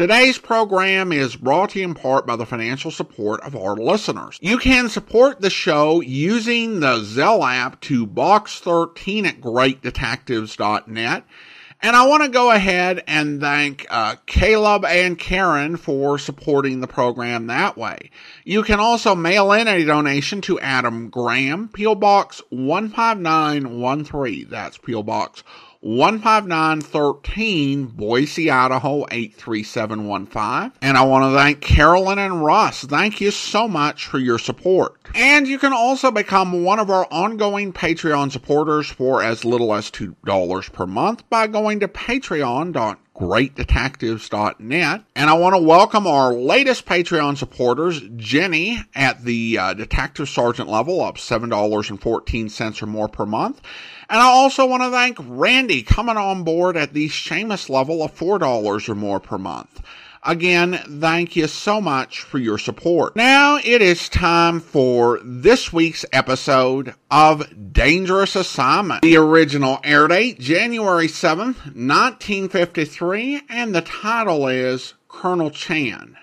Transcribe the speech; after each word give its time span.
Today's 0.00 0.38
program 0.38 1.12
is 1.12 1.36
brought 1.36 1.68
to 1.70 1.78
you 1.78 1.84
in 1.84 1.92
part 1.92 2.26
by 2.26 2.34
the 2.34 2.46
financial 2.46 2.90
support 2.90 3.42
of 3.42 3.54
our 3.54 3.76
listeners. 3.76 4.38
You 4.40 4.56
can 4.56 4.88
support 4.88 5.42
the 5.42 5.50
show 5.50 6.00
using 6.00 6.80
the 6.80 7.00
Zelle 7.00 7.46
app 7.46 7.82
to 7.82 8.06
box13 8.06 9.26
at 9.26 9.42
greatdetectives.net. 9.42 11.24
And 11.82 11.94
I 11.94 12.06
want 12.06 12.22
to 12.22 12.30
go 12.30 12.50
ahead 12.50 13.04
and 13.06 13.42
thank 13.42 13.86
uh, 13.90 14.16
Caleb 14.24 14.86
and 14.86 15.18
Karen 15.18 15.76
for 15.76 16.18
supporting 16.18 16.80
the 16.80 16.86
program 16.86 17.48
that 17.48 17.76
way. 17.76 18.10
You 18.42 18.62
can 18.62 18.80
also 18.80 19.14
mail 19.14 19.52
in 19.52 19.68
a 19.68 19.84
donation 19.84 20.40
to 20.42 20.58
Adam 20.60 21.10
Graham, 21.10 21.68
P.O. 21.68 21.94
Box 21.96 22.40
15913. 22.50 24.46
That's 24.48 24.78
P.O. 24.78 25.02
Box 25.02 25.42
15913 25.42 25.69
Boise, 27.96 28.50
Idaho 28.50 29.06
83715. 29.10 30.72
And 30.82 30.98
I 30.98 31.02
want 31.04 31.24
to 31.24 31.38
thank 31.38 31.62
Carolyn 31.62 32.18
and 32.18 32.44
Russ. 32.44 32.84
Thank 32.84 33.22
you 33.22 33.30
so 33.30 33.66
much 33.66 34.06
for 34.06 34.18
your 34.18 34.38
support. 34.38 34.98
And 35.14 35.48
you 35.48 35.58
can 35.58 35.72
also 35.72 36.10
become 36.10 36.64
one 36.64 36.80
of 36.80 36.90
our 36.90 37.06
ongoing 37.10 37.72
Patreon 37.72 38.30
supporters 38.30 38.90
for 38.90 39.22
as 39.22 39.46
little 39.46 39.72
as 39.72 39.90
$2 39.90 40.72
per 40.74 40.86
month 40.86 41.28
by 41.30 41.46
going 41.46 41.80
to 41.80 41.88
patreon.com 41.88 42.98
greatdetectives.net. 43.20 45.04
And 45.14 45.30
I 45.30 45.34
want 45.34 45.54
to 45.54 45.60
welcome 45.62 46.06
our 46.06 46.32
latest 46.32 46.86
Patreon 46.86 47.36
supporters, 47.36 48.00
Jenny 48.16 48.82
at 48.94 49.24
the 49.24 49.58
uh, 49.58 49.74
detective 49.74 50.30
sergeant 50.30 50.70
level 50.70 51.02
up 51.02 51.16
$7.14 51.16 52.82
or 52.82 52.86
more 52.86 53.08
per 53.08 53.26
month. 53.26 53.60
And 54.08 54.20
I 54.20 54.24
also 54.24 54.66
want 54.66 54.82
to 54.82 54.90
thank 54.90 55.18
Randy 55.20 55.82
coming 55.82 56.16
on 56.16 56.44
board 56.44 56.78
at 56.78 56.94
the 56.94 57.08
Seamus 57.08 57.68
level 57.68 58.02
of 58.02 58.16
$4 58.16 58.88
or 58.88 58.94
more 58.94 59.20
per 59.20 59.36
month. 59.36 59.82
Again, 60.22 60.74
thank 61.00 61.34
you 61.34 61.46
so 61.46 61.80
much 61.80 62.20
for 62.20 62.36
your 62.36 62.58
support. 62.58 63.16
Now 63.16 63.56
it 63.56 63.80
is 63.80 64.10
time 64.10 64.60
for 64.60 65.18
this 65.24 65.72
week's 65.72 66.04
episode 66.12 66.94
of 67.10 67.72
Dangerous 67.72 68.36
Assignment. 68.36 69.00
The 69.00 69.16
original 69.16 69.80
air 69.82 70.08
date, 70.08 70.38
January 70.38 71.06
7th, 71.06 71.64
1953, 71.74 73.42
and 73.48 73.74
the 73.74 73.80
title 73.80 74.46
is 74.46 74.92
Colonel 75.08 75.50
Chan. 75.50 76.18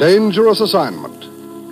Dangerous 0.00 0.60
Assignment 0.60 1.17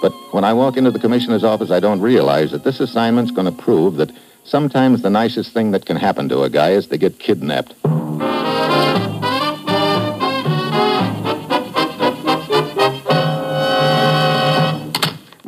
But 0.00 0.12
when 0.32 0.44
I 0.44 0.52
walk 0.52 0.76
into 0.76 0.90
the 0.90 0.98
commissioner's 0.98 1.44
office, 1.44 1.70
I 1.70 1.80
don't 1.80 2.00
realize 2.00 2.50
that 2.52 2.64
this 2.64 2.80
assignment's 2.80 3.30
going 3.30 3.46
to 3.46 3.62
prove 3.62 3.96
that 3.96 4.10
sometimes 4.44 5.02
the 5.02 5.10
nicest 5.10 5.52
thing 5.52 5.72
that 5.72 5.84
can 5.86 5.96
happen 5.96 6.28
to 6.30 6.42
a 6.42 6.50
guy 6.50 6.70
is 6.70 6.86
to 6.88 6.96
get 6.96 7.18
kidnapped. 7.18 7.74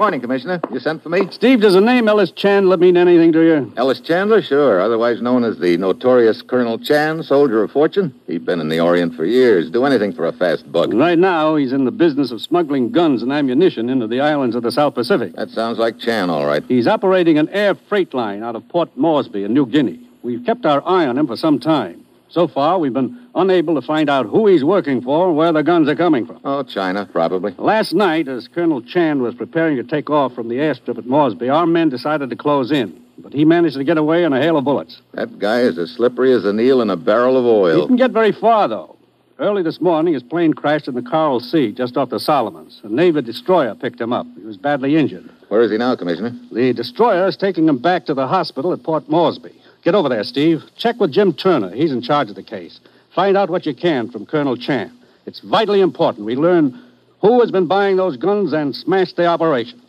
Good 0.03 0.07
morning, 0.07 0.21
Commissioner. 0.21 0.61
You 0.73 0.81
sent 0.81 1.01
for 1.01 1.11
me? 1.11 1.29
Steve, 1.31 1.61
does 1.61 1.75
the 1.75 1.81
name 1.81 2.09
Ellis 2.09 2.33
Chandler 2.33 2.77
mean 2.77 2.97
anything 2.97 3.31
to 3.35 3.41
you? 3.41 3.73
Ellis 3.77 4.01
Chandler, 4.01 4.43
sure. 4.43 4.81
Otherwise 4.81 5.23
known 5.23 5.45
as 5.45 5.61
the 5.61 5.77
notorious 5.77 6.43
Colonel 6.43 6.77
Chan, 6.77 7.23
soldier 7.23 7.63
of 7.63 7.71
fortune. 7.71 8.13
He's 8.27 8.41
been 8.41 8.59
in 8.59 8.69
the 8.69 8.81
Orient 8.81 9.15
for 9.15 9.25
years. 9.25 9.71
Do 9.71 9.85
anything 9.85 10.13
for 10.13 10.27
a 10.27 10.33
fast 10.33 10.73
buck. 10.73 10.93
Right 10.93 11.17
now, 11.17 11.55
he's 11.55 11.73
in 11.73 11.85
the 11.85 11.93
business 11.93 12.33
of 12.33 12.43
smuggling 12.43 12.91
guns 12.91 13.23
and 13.23 13.33
ammunition 13.33 13.89
into 13.89 14.09
the 14.09 14.19
islands 14.19 14.57
of 14.57 14.65
the 14.65 14.73
South 14.73 14.95
Pacific. 14.95 15.37
That 15.37 15.51
sounds 15.51 15.79
like 15.79 16.01
Chan, 16.01 16.31
all 16.31 16.47
right. 16.47 16.65
He's 16.67 16.89
operating 16.89 17.39
an 17.39 17.49
air 17.51 17.77
freight 17.77 18.13
line 18.13 18.43
out 18.43 18.57
of 18.57 18.69
Port 18.71 18.97
Moresby 18.97 19.45
in 19.45 19.55
New 19.55 19.67
Guinea. 19.67 20.01
We've 20.25 20.45
kept 20.45 20.67
our 20.67 20.83
eye 20.85 21.07
on 21.07 21.17
him 21.17 21.29
for 21.29 21.37
some 21.37 21.61
time. 21.61 22.02
So 22.33 22.49
far, 22.49 22.79
we've 22.79 22.95
been 22.95 23.29
unable 23.35 23.75
to 23.75 23.87
find 23.87 24.09
out 24.09 24.25
who 24.25 24.47
he's 24.47 24.65
working 24.65 25.03
for 25.03 25.29
and 25.29 25.37
where 25.37 25.53
the 25.53 25.63
guns 25.63 25.87
are 25.87 25.95
coming 25.95 26.25
from. 26.25 26.41
Oh, 26.45 26.63
China, 26.63 27.07
probably. 27.13 27.55
Last 27.59 27.93
night, 27.93 28.27
as 28.27 28.49
Colonel 28.49 28.81
Chan 28.81 29.21
was 29.21 29.35
preparing 29.35 29.77
to 29.77 29.83
take 29.83 30.09
off 30.09 30.35
from 30.35 30.49
the 30.49 30.55
airstrip 30.55 30.97
at 30.97 31.05
Moresby, 31.05 31.51
our 31.51 31.67
men 31.67 31.91
decided 31.91 32.31
to 32.31 32.37
close 32.37 32.73
in. 32.73 32.99
But 33.19 33.35
he 33.35 33.45
managed 33.45 33.77
to 33.77 33.85
get 33.85 33.99
away 33.99 34.25
in 34.25 34.33
a 34.33 34.41
hail 34.41 34.57
of 34.57 34.65
bullets. 34.65 35.03
That 35.13 35.39
guy 35.39 35.61
is 35.61 35.77
as 35.77 35.91
slippery 35.91 36.33
as 36.33 36.47
an 36.47 36.59
eel 36.59 36.81
in 36.81 36.89
a 36.89 36.97
barrel 36.97 37.37
of 37.37 37.45
oil. 37.45 37.75
He 37.75 37.81
didn't 37.83 37.97
get 37.97 38.13
very 38.13 38.33
far, 38.33 38.67
though. 38.67 38.97
Early 39.39 39.63
this 39.63 39.83
morning, 39.83 40.15
his 40.15 40.23
plane 40.23 40.55
crashed 40.55 40.89
in 40.89 40.95
the 40.95 41.03
Coral 41.03 41.39
Sea 41.39 41.73
just 41.73 41.99
off 41.99 42.09
the 42.09 42.19
Solomons. 42.19 42.81
A 42.83 42.89
Navy 42.89 43.21
destroyer 43.21 43.75
picked 43.75 44.01
him 44.01 44.13
up. 44.13 44.27
He 44.39 44.47
was 44.47 44.57
badly 44.57 44.97
injured. 44.97 45.29
Where 45.49 45.61
is 45.61 45.71
he 45.71 45.77
now, 45.77 45.97
Commissioner? 45.97 46.35
The 46.51 46.73
destroyer 46.73 47.27
is 47.27 47.37
taking 47.37 47.69
him 47.69 47.77
back 47.77 48.07
to 48.07 48.15
the 48.15 48.27
hospital 48.27 48.73
at 48.73 48.83
Port 48.83 49.07
Moresby. 49.11 49.53
Get 49.83 49.95
over 49.95 50.09
there, 50.09 50.23
Steve. 50.25 50.63
Check 50.77 51.01
with 51.01 51.13
Jim 51.13 51.33
Turner. 51.33 51.71
He's 51.71 51.93
in 51.93 52.03
charge 52.03 52.31
of 52.31 52.37
the 52.37 52.43
case. 52.43 52.79
Find 53.15 53.37
out 53.37 53.51
what 53.51 53.67
you 53.67 53.75
can 53.75 54.11
from 54.11 54.27
Colonel 54.27 54.57
Chan. 54.57 54.97
It's 55.27 55.41
vitally 55.41 55.81
important 55.81 56.25
we 56.25 56.37
learn 56.37 56.81
who 57.21 57.41
has 57.41 57.51
been 57.51 57.67
buying 57.67 57.97
those 57.97 58.17
guns 58.17 58.53
and 58.53 58.75
smash 58.75 59.13
the 59.13 59.27
operation. 59.27 59.81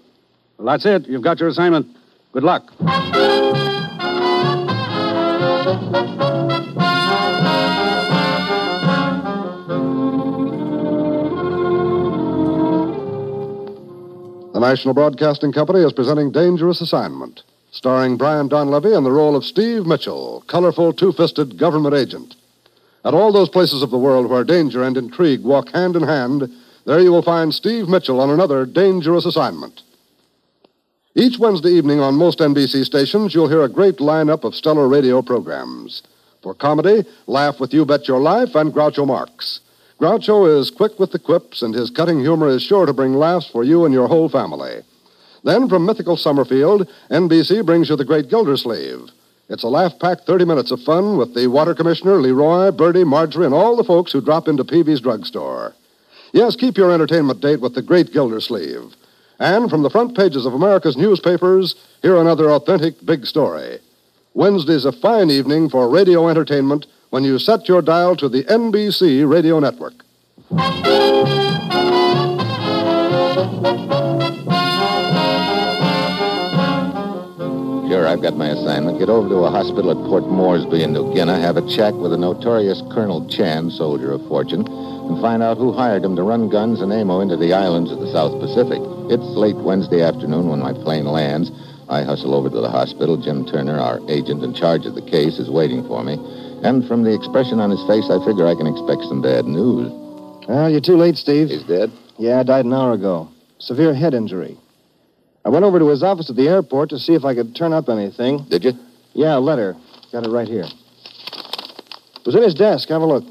Well, 0.57 0.67
that's 0.67 0.85
it. 0.85 1.07
You've 1.07 1.23
got 1.23 1.39
your 1.39 1.49
assignment. 1.49 1.87
Good 2.31 2.43
luck. 2.43 2.63
The 14.53 14.59
National 14.59 14.93
Broadcasting 14.93 15.51
Company 15.51 15.79
is 15.79 15.91
presenting 15.93 16.31
Dangerous 16.31 16.81
Assignment, 16.81 17.41
starring 17.73 18.17
Brian 18.17 18.47
Donlevy 18.47 18.95
in 18.95 19.03
the 19.03 19.11
role 19.11 19.35
of 19.35 19.43
Steve 19.43 19.87
Mitchell, 19.87 20.43
colorful, 20.47 20.93
two 20.93 21.11
fisted 21.11 21.57
government 21.57 21.95
agent. 21.95 22.35
At 23.03 23.15
all 23.15 23.31
those 23.31 23.49
places 23.49 23.81
of 23.81 23.89
the 23.89 23.97
world 23.97 24.29
where 24.29 24.43
danger 24.43 24.83
and 24.83 24.95
intrigue 24.95 25.41
walk 25.41 25.69
hand 25.69 25.95
in 25.95 26.03
hand, 26.03 26.49
there 26.85 26.99
you 26.99 27.11
will 27.11 27.23
find 27.23 27.51
Steve 27.51 27.89
Mitchell 27.89 28.21
on 28.21 28.29
another 28.29 28.67
dangerous 28.67 29.25
assignment. 29.25 29.81
Each 31.15 31.39
Wednesday 31.39 31.71
evening 31.71 31.99
on 31.99 32.13
most 32.13 32.39
NBC 32.39 32.85
stations, 32.85 33.33
you'll 33.33 33.49
hear 33.49 33.63
a 33.63 33.69
great 33.69 33.97
lineup 33.97 34.43
of 34.43 34.53
stellar 34.53 34.87
radio 34.87 35.23
programs. 35.23 36.03
For 36.43 36.53
comedy, 36.53 37.03
laugh 37.25 37.59
with 37.59 37.73
You 37.73 37.85
Bet 37.85 38.07
Your 38.07 38.19
Life 38.19 38.53
and 38.53 38.71
Groucho 38.71 39.07
Marx. 39.07 39.61
Groucho 39.99 40.59
is 40.59 40.69
quick 40.69 40.99
with 40.99 41.11
the 41.11 41.19
quips, 41.19 41.63
and 41.63 41.73
his 41.73 41.89
cutting 41.89 42.19
humor 42.19 42.49
is 42.49 42.61
sure 42.61 42.85
to 42.85 42.93
bring 42.93 43.15
laughs 43.15 43.47
for 43.47 43.63
you 43.63 43.85
and 43.85 43.93
your 43.93 44.07
whole 44.07 44.29
family. 44.29 44.81
Then, 45.43 45.67
from 45.67 45.85
mythical 45.85 46.17
Summerfield, 46.17 46.89
NBC 47.09 47.65
brings 47.65 47.89
you 47.89 47.95
The 47.95 48.05
Great 48.05 48.29
Gildersleeve. 48.29 49.09
It's 49.49 49.63
a 49.63 49.67
laugh 49.67 49.99
packed 49.99 50.25
30 50.25 50.45
minutes 50.45 50.71
of 50.71 50.81
fun 50.81 51.17
with 51.17 51.35
the 51.35 51.47
water 51.47 51.75
commissioner, 51.75 52.15
Leroy, 52.15 52.71
Bertie, 52.71 53.03
Marjorie, 53.03 53.45
and 53.45 53.53
all 53.53 53.75
the 53.75 53.83
folks 53.83 54.11
who 54.11 54.21
drop 54.21 54.47
into 54.47 54.63
Peavey's 54.63 55.01
drugstore. 55.01 55.73
Yes, 56.31 56.55
keep 56.55 56.77
your 56.77 56.91
entertainment 56.91 57.41
date 57.41 57.59
with 57.59 57.75
The 57.75 57.81
Great 57.81 58.13
Gildersleeve. 58.13 58.95
And 59.39 59.69
from 59.69 59.83
the 59.83 59.89
front 59.89 60.15
pages 60.15 60.45
of 60.45 60.53
America's 60.53 60.95
newspapers, 60.95 61.75
hear 62.01 62.17
another 62.17 62.49
authentic 62.51 63.05
big 63.05 63.25
story. 63.25 63.79
Wednesday's 64.33 64.85
a 64.85 64.91
fine 64.91 65.29
evening 65.29 65.69
for 65.69 65.89
radio 65.89 66.29
entertainment 66.29 66.87
when 67.09 67.23
you 67.23 67.37
set 67.37 67.67
your 67.67 67.81
dial 67.81 68.15
to 68.15 68.29
the 68.29 68.43
NBC 68.45 69.29
radio 69.29 69.59
network. 69.59 69.93
I've 78.07 78.21
got 78.21 78.35
my 78.35 78.49
assignment. 78.49 78.99
Get 78.99 79.09
over 79.09 79.29
to 79.29 79.45
a 79.45 79.51
hospital 79.51 79.91
at 79.91 79.97
Port 80.09 80.27
Moresby 80.27 80.83
in 80.83 80.93
New 80.93 81.13
Guinea, 81.13 81.41
have 81.41 81.57
a 81.57 81.67
chat 81.67 81.95
with 81.95 82.13
a 82.13 82.17
notorious 82.17 82.81
Colonel 82.91 83.27
Chan, 83.29 83.71
soldier 83.71 84.11
of 84.11 84.25
fortune, 84.27 84.65
and 84.67 85.21
find 85.21 85.43
out 85.43 85.57
who 85.57 85.71
hired 85.71 86.03
him 86.03 86.15
to 86.15 86.23
run 86.23 86.49
guns 86.49 86.81
and 86.81 86.91
ammo 86.91 87.19
into 87.19 87.37
the 87.37 87.53
islands 87.53 87.91
of 87.91 87.99
the 87.99 88.11
South 88.11 88.39
Pacific. 88.39 88.79
It's 89.11 89.23
late 89.35 89.55
Wednesday 89.55 90.01
afternoon 90.01 90.49
when 90.49 90.59
my 90.59 90.73
plane 90.73 91.05
lands. 91.05 91.51
I 91.89 92.03
hustle 92.03 92.33
over 92.33 92.49
to 92.49 92.61
the 92.61 92.69
hospital. 92.69 93.17
Jim 93.17 93.45
Turner, 93.45 93.79
our 93.79 93.99
agent 94.09 94.43
in 94.43 94.53
charge 94.53 94.85
of 94.85 94.95
the 94.95 95.01
case, 95.01 95.39
is 95.39 95.49
waiting 95.49 95.85
for 95.87 96.03
me. 96.03 96.13
And 96.63 96.87
from 96.87 97.03
the 97.03 97.13
expression 97.13 97.59
on 97.59 97.69
his 97.69 97.83
face, 97.85 98.09
I 98.09 98.23
figure 98.23 98.47
I 98.47 98.55
can 98.55 98.67
expect 98.67 99.03
some 99.03 99.21
bad 99.21 99.45
news. 99.45 99.91
Well, 100.47 100.69
you're 100.69 100.81
too 100.81 100.97
late, 100.97 101.17
Steve. 101.17 101.49
He's 101.49 101.63
dead? 101.63 101.91
Yeah, 102.17 102.41
died 102.43 102.65
an 102.65 102.73
hour 102.73 102.93
ago. 102.93 103.29
Severe 103.59 103.93
head 103.93 104.13
injury. 104.13 104.57
I 105.45 105.49
went 105.49 105.65
over 105.65 105.79
to 105.79 105.89
his 105.89 106.03
office 106.03 106.29
at 106.29 106.35
the 106.35 106.47
airport 106.47 106.89
to 106.91 106.99
see 106.99 107.13
if 107.13 107.25
I 107.25 107.35
could 107.35 107.55
turn 107.55 107.73
up 107.73 107.89
anything. 107.89 108.45
Did 108.49 108.63
you? 108.63 108.71
Yeah, 109.13 109.37
a 109.37 109.39
letter. 109.39 109.75
Got 110.11 110.25
it 110.25 110.29
right 110.29 110.47
here. 110.47 110.65
It 110.65 112.25
was 112.25 112.35
in 112.35 112.43
his 112.43 112.55
desk. 112.55 112.89
Have 112.89 113.01
a 113.01 113.05
look. 113.05 113.25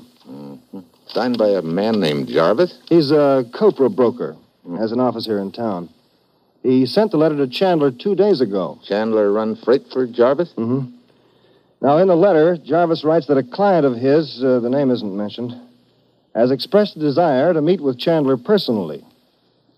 Signed 1.08 1.38
by 1.38 1.48
a 1.48 1.62
man 1.62 2.00
named 2.00 2.28
Jarvis? 2.28 2.78
He's 2.88 3.10
a 3.10 3.44
Copra 3.54 3.90
broker. 3.90 4.36
Has 4.78 4.92
an 4.92 5.00
office 5.00 5.26
here 5.26 5.38
in 5.38 5.52
town. 5.52 5.88
He 6.62 6.86
sent 6.86 7.10
the 7.10 7.16
letter 7.16 7.36
to 7.36 7.48
Chandler 7.48 7.90
two 7.90 8.14
days 8.14 8.40
ago. 8.40 8.78
Chandler 8.84 9.32
run 9.32 9.56
freight 9.56 9.82
for 9.92 10.06
Jarvis? 10.06 10.52
Mm-hmm. 10.56 10.96
Now, 11.80 11.98
in 11.98 12.06
the 12.06 12.14
letter, 12.14 12.56
Jarvis 12.56 13.02
writes 13.02 13.26
that 13.26 13.36
a 13.36 13.42
client 13.42 13.84
of 13.84 13.96
his, 13.96 14.42
uh, 14.42 14.60
the 14.60 14.70
name 14.70 14.90
isn't 14.90 15.16
mentioned, 15.16 15.52
has 16.34 16.52
expressed 16.52 16.96
a 16.96 17.00
desire 17.00 17.52
to 17.52 17.60
meet 17.60 17.80
with 17.80 17.98
Chandler 17.98 18.36
personally. 18.36 19.04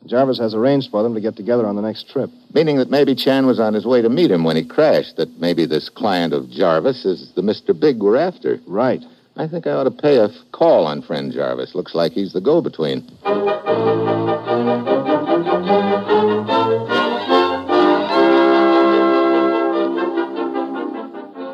Jarvis 0.06 0.38
has 0.38 0.54
arranged 0.54 0.90
for 0.90 1.02
them 1.02 1.14
to 1.14 1.20
get 1.20 1.36
together 1.36 1.66
on 1.66 1.76
the 1.76 1.82
next 1.82 2.10
trip. 2.10 2.30
Meaning 2.52 2.76
that 2.78 2.90
maybe 2.90 3.14
Chan 3.14 3.46
was 3.46 3.58
on 3.58 3.74
his 3.74 3.86
way 3.86 4.02
to 4.02 4.08
meet 4.08 4.30
him 4.30 4.44
when 4.44 4.56
he 4.56 4.64
crashed, 4.64 5.16
that 5.16 5.40
maybe 5.40 5.64
this 5.66 5.88
client 5.88 6.32
of 6.32 6.50
Jarvis 6.50 7.04
is 7.04 7.32
the 7.34 7.42
Mr. 7.42 7.78
Big 7.78 7.98
we're 7.98 8.16
after. 8.16 8.60
Right. 8.66 9.02
I 9.36 9.48
think 9.48 9.66
I 9.66 9.72
ought 9.72 9.84
to 9.84 9.90
pay 9.90 10.18
a 10.18 10.28
call 10.52 10.86
on 10.86 11.02
friend 11.02 11.32
Jarvis. 11.32 11.74
Looks 11.74 11.94
like 11.94 12.12
he's 12.12 12.32
the 12.32 12.40
go 12.40 12.60
between. 12.60 13.08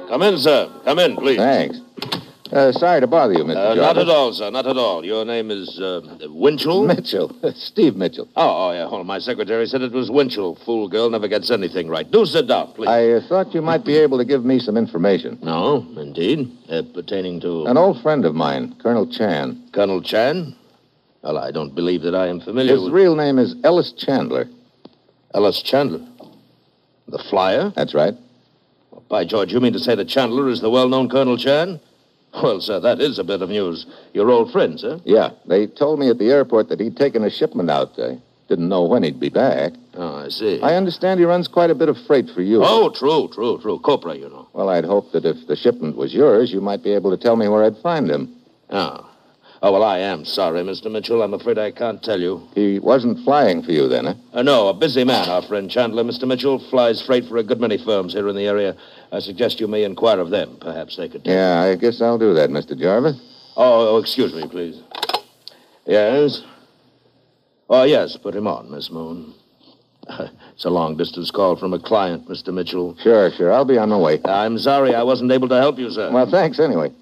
Come 0.08 0.22
in, 0.22 0.38
sir. 0.38 0.68
Come 0.84 0.98
in, 0.98 1.16
please. 1.16 1.38
Thanks. 1.38 1.80
Uh, 2.52 2.72
sorry 2.72 3.00
to 3.00 3.06
bother 3.06 3.32
you, 3.34 3.44
Mr. 3.44 3.56
Uh, 3.56 3.74
Jarvis. 3.74 3.80
not 3.80 3.98
at 3.98 4.08
all, 4.08 4.32
sir. 4.32 4.50
Not 4.50 4.66
at 4.66 4.76
all. 4.76 5.04
Your 5.04 5.24
name 5.24 5.50
is 5.50 5.78
uh, 5.80 6.00
Winchell? 6.28 6.84
Mitchell. 6.84 7.36
Steve 7.54 7.94
Mitchell. 7.94 8.28
Oh, 8.34 8.68
oh, 8.68 8.72
yeah. 8.72 8.88
Well, 8.90 9.04
my 9.04 9.18
secretary 9.20 9.66
said 9.66 9.82
it 9.82 9.92
was 9.92 10.10
Winchell. 10.10 10.56
Fool 10.64 10.88
girl 10.88 11.10
never 11.10 11.28
gets 11.28 11.50
anything 11.50 11.88
right. 11.88 12.10
Do 12.10 12.26
sit 12.26 12.48
down, 12.48 12.72
please. 12.72 12.88
I 12.88 13.08
uh, 13.10 13.20
thought 13.28 13.54
you 13.54 13.62
might 13.62 13.84
be 13.84 13.96
able 13.96 14.18
to 14.18 14.24
give 14.24 14.44
me 14.44 14.58
some 14.58 14.76
information. 14.76 15.38
No, 15.42 15.86
indeed. 15.96 16.50
Uh, 16.68 16.82
pertaining 16.92 17.40
to 17.42 17.66
An 17.66 17.76
old 17.76 18.02
friend 18.02 18.24
of 18.24 18.34
mine, 18.34 18.74
Colonel 18.82 19.06
Chan. 19.06 19.70
Colonel 19.72 20.02
Chan? 20.02 20.56
Well, 21.22 21.38
I 21.38 21.52
don't 21.52 21.74
believe 21.74 22.02
that 22.02 22.14
I 22.14 22.28
am 22.28 22.40
familiar 22.40 22.72
His 22.72 22.84
with 22.84 22.92
real 22.92 23.14
name 23.14 23.38
is 23.38 23.54
Ellis 23.62 23.92
Chandler. 23.92 24.48
Ellis 25.34 25.62
Chandler. 25.62 26.04
The 27.06 27.22
flyer? 27.30 27.72
That's 27.76 27.94
right. 27.94 28.14
By 29.08 29.24
George, 29.24 29.52
you 29.52 29.60
mean 29.60 29.72
to 29.72 29.78
say 29.78 29.94
that 29.94 30.08
Chandler 30.08 30.48
is 30.48 30.60
the 30.60 30.70
well-known 30.70 31.08
Colonel 31.08 31.36
Chan? 31.36 31.80
Well, 32.32 32.60
sir, 32.60 32.80
that 32.80 33.00
is 33.00 33.18
a 33.18 33.24
bit 33.24 33.42
of 33.42 33.50
news. 33.50 33.86
Your 34.14 34.30
old 34.30 34.52
friend, 34.52 34.78
sir? 34.78 35.00
Yeah, 35.04 35.30
they 35.46 35.66
told 35.66 35.98
me 35.98 36.08
at 36.08 36.18
the 36.18 36.30
airport 36.30 36.68
that 36.68 36.80
he'd 36.80 36.96
taken 36.96 37.24
a 37.24 37.30
shipment 37.30 37.70
out. 37.70 37.98
I 37.98 38.18
didn't 38.48 38.68
know 38.68 38.84
when 38.84 39.02
he'd 39.02 39.20
be 39.20 39.28
back. 39.28 39.72
Oh, 39.94 40.16
I 40.24 40.28
see. 40.28 40.60
I 40.62 40.74
understand 40.74 41.20
he 41.20 41.26
runs 41.26 41.48
quite 41.48 41.70
a 41.70 41.74
bit 41.74 41.88
of 41.88 41.96
freight 42.06 42.30
for 42.30 42.42
you. 42.42 42.62
Oh, 42.64 42.90
true, 42.90 43.28
true, 43.32 43.58
true. 43.60 43.80
Copra, 43.80 44.14
you 44.14 44.28
know. 44.28 44.48
Well, 44.52 44.68
I'd 44.68 44.84
hoped 44.84 45.12
that 45.12 45.24
if 45.24 45.46
the 45.48 45.56
shipment 45.56 45.96
was 45.96 46.14
yours, 46.14 46.52
you 46.52 46.60
might 46.60 46.82
be 46.82 46.92
able 46.92 47.10
to 47.10 47.22
tell 47.22 47.36
me 47.36 47.48
where 47.48 47.64
I'd 47.64 47.78
find 47.78 48.08
him. 48.08 48.34
Oh. 48.70 49.09
Oh, 49.62 49.72
well, 49.72 49.82
I 49.82 49.98
am 49.98 50.24
sorry, 50.24 50.62
Mr. 50.62 50.90
Mitchell. 50.90 51.22
I'm 51.22 51.34
afraid 51.34 51.58
I 51.58 51.70
can't 51.70 52.02
tell 52.02 52.18
you. 52.18 52.48
He 52.54 52.78
wasn't 52.78 53.22
flying 53.24 53.62
for 53.62 53.72
you 53.72 53.88
then, 53.88 54.06
huh? 54.06 54.14
Uh, 54.32 54.42
no, 54.42 54.68
a 54.68 54.74
busy 54.74 55.04
man, 55.04 55.28
our 55.28 55.42
friend 55.42 55.70
Chandler. 55.70 56.02
Mr. 56.02 56.26
Mitchell 56.26 56.58
flies 56.70 57.02
freight 57.02 57.26
for 57.26 57.36
a 57.36 57.42
good 57.42 57.60
many 57.60 57.76
firms 57.76 58.14
here 58.14 58.26
in 58.28 58.36
the 58.36 58.46
area. 58.46 58.74
I 59.12 59.18
suggest 59.18 59.60
you 59.60 59.68
may 59.68 59.84
inquire 59.84 60.18
of 60.18 60.30
them. 60.30 60.56
Perhaps 60.62 60.96
they 60.96 61.10
could 61.10 61.24
tell 61.24 61.34
you. 61.34 61.38
Yeah, 61.38 61.60
I 61.60 61.74
guess 61.74 62.00
I'll 62.00 62.16
do 62.16 62.32
that, 62.34 62.48
Mr. 62.48 62.78
Jarvis. 62.78 63.20
Oh, 63.54 63.96
oh, 63.96 63.98
excuse 63.98 64.32
me, 64.32 64.48
please. 64.48 64.80
Yes? 65.84 66.42
Oh, 67.68 67.84
yes, 67.84 68.16
put 68.16 68.34
him 68.34 68.46
on, 68.46 68.70
Miss 68.70 68.90
Moon. 68.90 69.34
it's 70.54 70.64
a 70.64 70.70
long 70.70 70.96
distance 70.96 71.30
call 71.30 71.56
from 71.56 71.74
a 71.74 71.78
client, 71.78 72.26
Mr. 72.28 72.54
Mitchell. 72.54 72.96
Sure, 73.02 73.30
sure. 73.32 73.52
I'll 73.52 73.66
be 73.66 73.76
on 73.76 73.90
my 73.90 73.98
way. 73.98 74.20
I'm 74.24 74.56
sorry 74.56 74.94
I 74.94 75.02
wasn't 75.02 75.32
able 75.32 75.48
to 75.48 75.56
help 75.56 75.78
you, 75.78 75.90
sir. 75.90 76.10
Well, 76.10 76.30
thanks 76.30 76.58
anyway. 76.58 76.92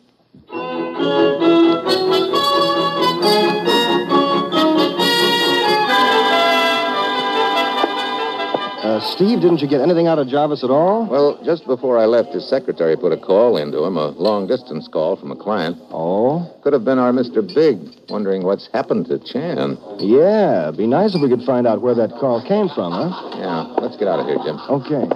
Steve, 9.18 9.40
didn't 9.40 9.58
you 9.60 9.66
get 9.66 9.80
anything 9.80 10.06
out 10.06 10.20
of 10.20 10.28
Jarvis 10.28 10.62
at 10.62 10.70
all? 10.70 11.04
Well, 11.06 11.42
just 11.44 11.66
before 11.66 11.98
I 11.98 12.04
left, 12.06 12.32
his 12.32 12.48
secretary 12.48 12.96
put 12.96 13.10
a 13.10 13.16
call 13.16 13.56
into 13.56 13.82
him, 13.82 13.96
a 13.96 14.10
long 14.10 14.46
distance 14.46 14.86
call 14.86 15.16
from 15.16 15.32
a 15.32 15.36
client. 15.36 15.76
Oh? 15.90 16.48
Could 16.62 16.72
have 16.72 16.84
been 16.84 17.00
our 17.00 17.10
Mr. 17.10 17.42
Big, 17.42 17.80
wondering 18.08 18.44
what's 18.44 18.68
happened 18.72 19.06
to 19.06 19.18
Chan. 19.18 19.76
Yeah, 19.98 20.70
be 20.70 20.86
nice 20.86 21.16
if 21.16 21.20
we 21.20 21.28
could 21.28 21.42
find 21.42 21.66
out 21.66 21.82
where 21.82 21.96
that 21.96 22.10
call 22.20 22.46
came 22.46 22.68
from, 22.68 22.92
huh? 22.92 23.38
Yeah, 23.38 23.62
let's 23.82 23.96
get 23.96 24.06
out 24.06 24.20
of 24.20 24.26
here, 24.26 24.38
Jim. 24.38 24.56
Okay. 24.70 25.08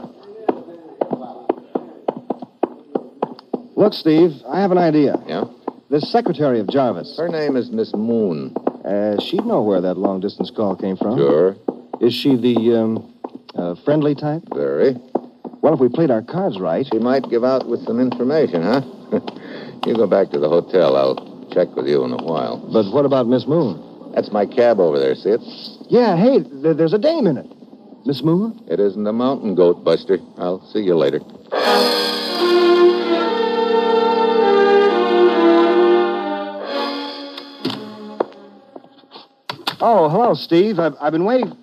Look, 3.77 3.93
Steve, 3.93 4.33
I 4.49 4.61
have 4.61 4.73
an 4.73 4.79
idea. 4.79 5.15
Yeah? 5.29 5.45
This 5.91 6.11
secretary 6.11 6.59
of 6.59 6.69
Jarvis, 6.69 7.15
Her 7.17 7.29
name 7.29 7.55
is 7.57 7.71
Miss 7.71 7.95
Moon. 7.95 8.53
uh, 8.85 9.21
she'd 9.21 9.47
know 9.47 9.63
where 9.63 9.81
that 9.81 9.97
long 9.97 10.19
distance 10.19 10.51
call 10.51 10.75
came 10.75 10.97
from. 10.97 11.17
Sure. 11.19 11.57
Is 12.01 12.13
she 12.13 12.35
the 12.35 12.81
um, 12.81 13.12
uh, 13.55 13.75
friendly 13.85 14.15
type? 14.15 14.43
Very. 14.55 14.97
Well, 15.63 15.75
if 15.75 15.81
we 15.81 15.89
played 15.89 16.11
our 16.11 16.23
cards 16.23 16.59
right. 16.59 16.87
She 16.91 16.99
might 16.99 17.29
give 17.31 17.45
out 17.45 17.69
with 17.69 17.85
some 17.87 18.01
information, 18.01 18.63
huh? 18.63 18.83
you 19.87 19.95
go 19.95 20.07
back 20.07 20.31
to 20.31 20.39
the 20.41 20.49
hotel. 20.49 20.97
I'll 20.97 21.49
check 21.53 21.69
with 21.77 21.87
you 21.87 22.05
in 22.05 22.13
a 22.13 22.23
while. 22.23 22.59
But 22.73 22.93
what 22.93 23.05
about 23.05 23.29
Miss 23.29 23.47
Moon? 23.47 24.13
That's 24.15 24.33
my 24.33 24.45
cab 24.47 24.81
over 24.81 24.99
there, 24.99 25.15
see 25.15 25.31
it? 25.31 25.41
Yeah, 25.89 26.17
hey, 26.17 26.43
th- 26.43 26.77
there's 26.77 26.93
a 26.93 26.99
dame 26.99 27.27
in 27.27 27.37
it. 27.37 27.47
Miss 28.05 28.23
Moon? 28.23 28.61
It 28.69 28.81
isn't 28.81 29.07
a 29.07 29.13
mountain 29.13 29.55
goat, 29.55 29.85
Buster. 29.85 30.19
I'll 30.37 30.67
see 30.73 30.81
you 30.81 30.97
later. 30.97 31.21
Oh, 39.85 40.09
hello, 40.09 40.35
Steve. 40.35 40.79
I've, 40.79 40.95
I've 41.01 41.13
been 41.13 41.25
waiting. 41.25 41.57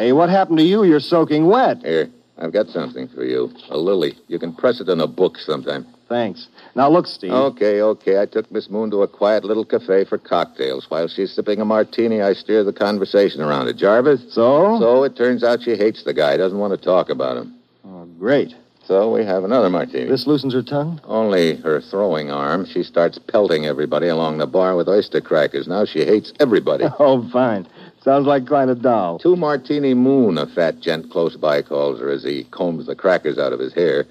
Hey, 0.00 0.12
what 0.12 0.30
happened 0.30 0.56
to 0.56 0.64
you? 0.64 0.82
You're 0.84 0.98
soaking 0.98 1.46
wet. 1.46 1.82
Here, 1.82 2.08
I've 2.38 2.54
got 2.54 2.68
something 2.68 3.06
for 3.08 3.22
you. 3.22 3.52
A 3.68 3.76
lily. 3.76 4.16
You 4.28 4.38
can 4.38 4.54
press 4.54 4.80
it 4.80 4.88
in 4.88 4.98
a 4.98 5.06
book 5.06 5.36
sometime. 5.36 5.86
Thanks. 6.08 6.48
Now, 6.74 6.88
look, 6.88 7.06
Steve. 7.06 7.32
Okay, 7.32 7.82
okay. 7.82 8.18
I 8.18 8.24
took 8.24 8.50
Miss 8.50 8.70
Moon 8.70 8.90
to 8.92 9.02
a 9.02 9.06
quiet 9.06 9.44
little 9.44 9.66
cafe 9.66 10.06
for 10.06 10.16
cocktails. 10.16 10.86
While 10.88 11.06
she's 11.06 11.34
sipping 11.34 11.60
a 11.60 11.66
martini, 11.66 12.22
I 12.22 12.32
steer 12.32 12.64
the 12.64 12.72
conversation 12.72 13.42
around 13.42 13.68
it. 13.68 13.76
Jarvis? 13.76 14.22
So? 14.32 14.78
So 14.80 15.04
it 15.04 15.16
turns 15.16 15.44
out 15.44 15.60
she 15.60 15.76
hates 15.76 16.02
the 16.02 16.14
guy, 16.14 16.38
doesn't 16.38 16.58
want 16.58 16.72
to 16.72 16.82
talk 16.82 17.10
about 17.10 17.36
him. 17.36 17.54
Oh, 17.84 18.06
great. 18.18 18.54
So 18.86 19.12
we 19.12 19.22
have 19.24 19.44
another 19.44 19.68
martini. 19.68 20.08
This 20.08 20.26
loosens 20.26 20.54
her 20.54 20.62
tongue? 20.62 20.98
Only 21.04 21.56
her 21.56 21.82
throwing 21.82 22.30
arm. 22.30 22.64
She 22.64 22.82
starts 22.82 23.18
pelting 23.18 23.66
everybody 23.66 24.08
along 24.08 24.38
the 24.38 24.46
bar 24.46 24.76
with 24.76 24.88
oyster 24.88 25.20
crackers. 25.20 25.68
Now 25.68 25.84
she 25.84 26.06
hates 26.06 26.32
everybody. 26.40 26.86
Oh, 26.98 27.28
fine. 27.30 27.68
Sounds 28.02 28.26
like 28.26 28.50
a 28.50 28.74
doll. 28.74 29.18
Two 29.18 29.36
Martini 29.36 29.92
Moon, 29.94 30.38
a 30.38 30.46
fat 30.46 30.80
gent 30.80 31.10
close 31.10 31.36
by 31.36 31.60
calls 31.60 32.00
her 32.00 32.10
as 32.10 32.24
he 32.24 32.44
combs 32.44 32.86
the 32.86 32.94
crackers 32.94 33.38
out 33.38 33.52
of 33.52 33.60
his 33.60 33.74
hair. 33.74 34.06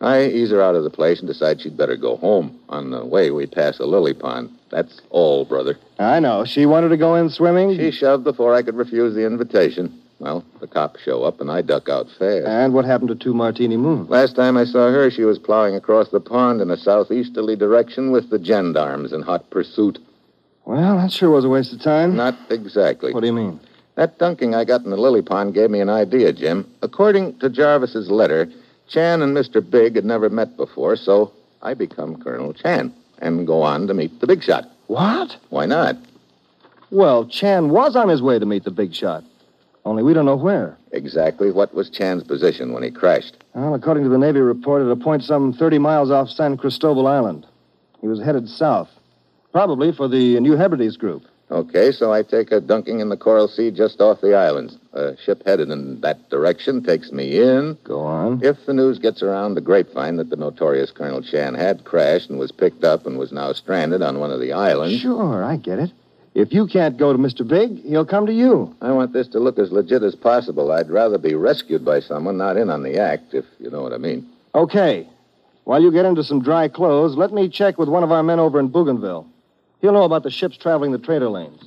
I 0.00 0.26
ease 0.26 0.50
her 0.50 0.62
out 0.62 0.74
of 0.74 0.82
the 0.84 0.90
place 0.90 1.20
and 1.20 1.28
decide 1.28 1.60
she'd 1.60 1.76
better 1.76 1.96
go 1.96 2.16
home. 2.16 2.58
On 2.68 2.90
the 2.90 3.04
way, 3.04 3.30
we 3.30 3.46
pass 3.46 3.78
a 3.78 3.86
lily 3.86 4.14
pond. 4.14 4.50
That's 4.70 5.00
all, 5.10 5.44
brother. 5.44 5.78
I 5.98 6.20
know. 6.20 6.44
She 6.44 6.66
wanted 6.66 6.88
to 6.88 6.96
go 6.96 7.14
in 7.14 7.30
swimming. 7.30 7.76
She 7.76 7.90
shoved 7.90 8.24
before 8.24 8.54
I 8.54 8.62
could 8.62 8.76
refuse 8.76 9.14
the 9.14 9.26
invitation. 9.26 10.00
Well, 10.18 10.44
the 10.60 10.66
cops 10.66 11.02
show 11.02 11.22
up 11.24 11.40
and 11.40 11.50
I 11.50 11.62
duck 11.62 11.88
out 11.88 12.08
fast. 12.18 12.46
And 12.46 12.72
what 12.72 12.84
happened 12.84 13.08
to 13.10 13.14
Two 13.14 13.34
Martini 13.34 13.76
Moon? 13.76 14.06
Last 14.06 14.36
time 14.36 14.56
I 14.56 14.64
saw 14.64 14.90
her, 14.90 15.10
she 15.10 15.24
was 15.24 15.38
plowing 15.38 15.74
across 15.74 16.08
the 16.08 16.20
pond 16.20 16.60
in 16.60 16.70
a 16.70 16.76
southeasterly 16.76 17.56
direction 17.56 18.10
with 18.10 18.30
the 18.30 18.42
gendarmes 18.42 19.12
in 19.12 19.22
hot 19.22 19.50
pursuit. 19.50 19.98
Well, 20.64 20.96
that 20.96 21.12
sure 21.12 21.30
was 21.30 21.44
a 21.44 21.48
waste 21.48 21.72
of 21.72 21.82
time. 21.82 22.16
Not 22.16 22.38
exactly. 22.50 23.12
What 23.12 23.20
do 23.20 23.26
you 23.26 23.32
mean? 23.32 23.60
That 23.96 24.18
dunking 24.18 24.54
I 24.54 24.64
got 24.64 24.82
in 24.82 24.90
the 24.90 24.96
lily 24.96 25.22
pond 25.22 25.54
gave 25.54 25.70
me 25.70 25.80
an 25.80 25.88
idea, 25.88 26.32
Jim. 26.32 26.68
According 26.82 27.38
to 27.38 27.48
Jarvis's 27.48 28.10
letter, 28.10 28.50
Chan 28.88 29.22
and 29.22 29.36
Mr. 29.36 29.68
Big 29.68 29.94
had 29.94 30.04
never 30.04 30.28
met 30.28 30.56
before, 30.56 30.96
so 30.96 31.32
I 31.62 31.74
become 31.74 32.20
Colonel 32.20 32.52
Chan 32.52 32.92
and 33.18 33.46
go 33.46 33.62
on 33.62 33.86
to 33.86 33.94
meet 33.94 34.20
the 34.20 34.26
big 34.26 34.42
shot. 34.42 34.68
What? 34.86 35.36
Why 35.50 35.66
not? 35.66 35.96
Well, 36.90 37.26
Chan 37.26 37.70
was 37.70 37.96
on 37.96 38.08
his 38.08 38.22
way 38.22 38.38
to 38.38 38.46
meet 38.46 38.64
the 38.64 38.70
big 38.70 38.94
shot. 38.94 39.24
Only 39.84 40.02
we 40.02 40.14
don't 40.14 40.26
know 40.26 40.36
where. 40.36 40.76
Exactly 40.92 41.50
what 41.50 41.74
was 41.74 41.90
Chan's 41.90 42.24
position 42.24 42.72
when 42.72 42.82
he 42.82 42.90
crashed? 42.90 43.36
Well, 43.54 43.74
according 43.74 44.04
to 44.04 44.08
the 44.08 44.18
Navy 44.18 44.40
report, 44.40 44.82
at 44.82 44.90
a 44.90 44.96
point 44.96 45.22
some 45.22 45.52
30 45.52 45.78
miles 45.78 46.10
off 46.10 46.30
San 46.30 46.56
Cristobal 46.56 47.06
Island. 47.06 47.46
He 48.00 48.08
was 48.08 48.20
headed 48.20 48.48
south, 48.48 48.88
probably 49.54 49.92
for 49.92 50.08
the 50.08 50.40
New 50.40 50.56
Hebrides 50.56 50.96
group. 50.96 51.22
Okay, 51.48 51.92
so 51.92 52.12
I 52.12 52.22
take 52.24 52.50
a 52.50 52.60
dunking 52.60 52.98
in 52.98 53.08
the 53.08 53.16
Coral 53.16 53.46
Sea 53.46 53.70
just 53.70 54.00
off 54.00 54.20
the 54.20 54.34
islands. 54.34 54.76
A 54.94 55.16
ship 55.24 55.44
headed 55.46 55.70
in 55.70 56.00
that 56.00 56.28
direction 56.28 56.82
takes 56.82 57.12
me 57.12 57.38
in. 57.40 57.78
Go 57.84 58.00
on. 58.00 58.44
If 58.44 58.66
the 58.66 58.74
news 58.74 58.98
gets 58.98 59.22
around 59.22 59.54
the 59.54 59.60
grapevine 59.60 60.16
that 60.16 60.28
the 60.30 60.36
notorious 60.36 60.90
Colonel 60.90 61.22
Chan 61.22 61.54
had 61.54 61.84
crashed 61.84 62.30
and 62.30 62.38
was 62.38 62.50
picked 62.50 62.82
up 62.82 63.06
and 63.06 63.16
was 63.16 63.30
now 63.30 63.52
stranded 63.52 64.02
on 64.02 64.18
one 64.18 64.32
of 64.32 64.40
the 64.40 64.52
islands, 64.52 65.00
Sure, 65.00 65.44
I 65.44 65.56
get 65.56 65.78
it. 65.78 65.92
If 66.34 66.52
you 66.52 66.66
can't 66.66 66.96
go 66.96 67.12
to 67.12 67.18
Mr. 67.18 67.46
Big, 67.46 67.84
he'll 67.84 68.04
come 68.04 68.26
to 68.26 68.32
you. 68.32 68.74
I 68.80 68.90
want 68.90 69.12
this 69.12 69.28
to 69.28 69.38
look 69.38 69.60
as 69.60 69.70
legit 69.70 70.02
as 70.02 70.16
possible. 70.16 70.72
I'd 70.72 70.90
rather 70.90 71.18
be 71.18 71.36
rescued 71.36 71.84
by 71.84 72.00
someone 72.00 72.36
not 72.36 72.56
in 72.56 72.70
on 72.70 72.82
the 72.82 72.98
act, 72.98 73.34
if 73.34 73.44
you 73.60 73.70
know 73.70 73.82
what 73.82 73.92
I 73.92 73.98
mean. 73.98 74.26
Okay. 74.52 75.06
While 75.62 75.80
you 75.80 75.92
get 75.92 76.06
into 76.06 76.24
some 76.24 76.42
dry 76.42 76.66
clothes, 76.66 77.16
let 77.16 77.32
me 77.32 77.48
check 77.48 77.78
with 77.78 77.88
one 77.88 78.02
of 78.02 78.10
our 78.10 78.24
men 78.24 78.40
over 78.40 78.58
in 78.58 78.66
Bougainville. 78.68 79.28
He'll 79.84 79.92
know 79.92 80.04
about 80.04 80.22
the 80.22 80.30
ships 80.30 80.56
traveling 80.56 80.92
the 80.92 80.98
trader 80.98 81.28
lanes. 81.28 81.62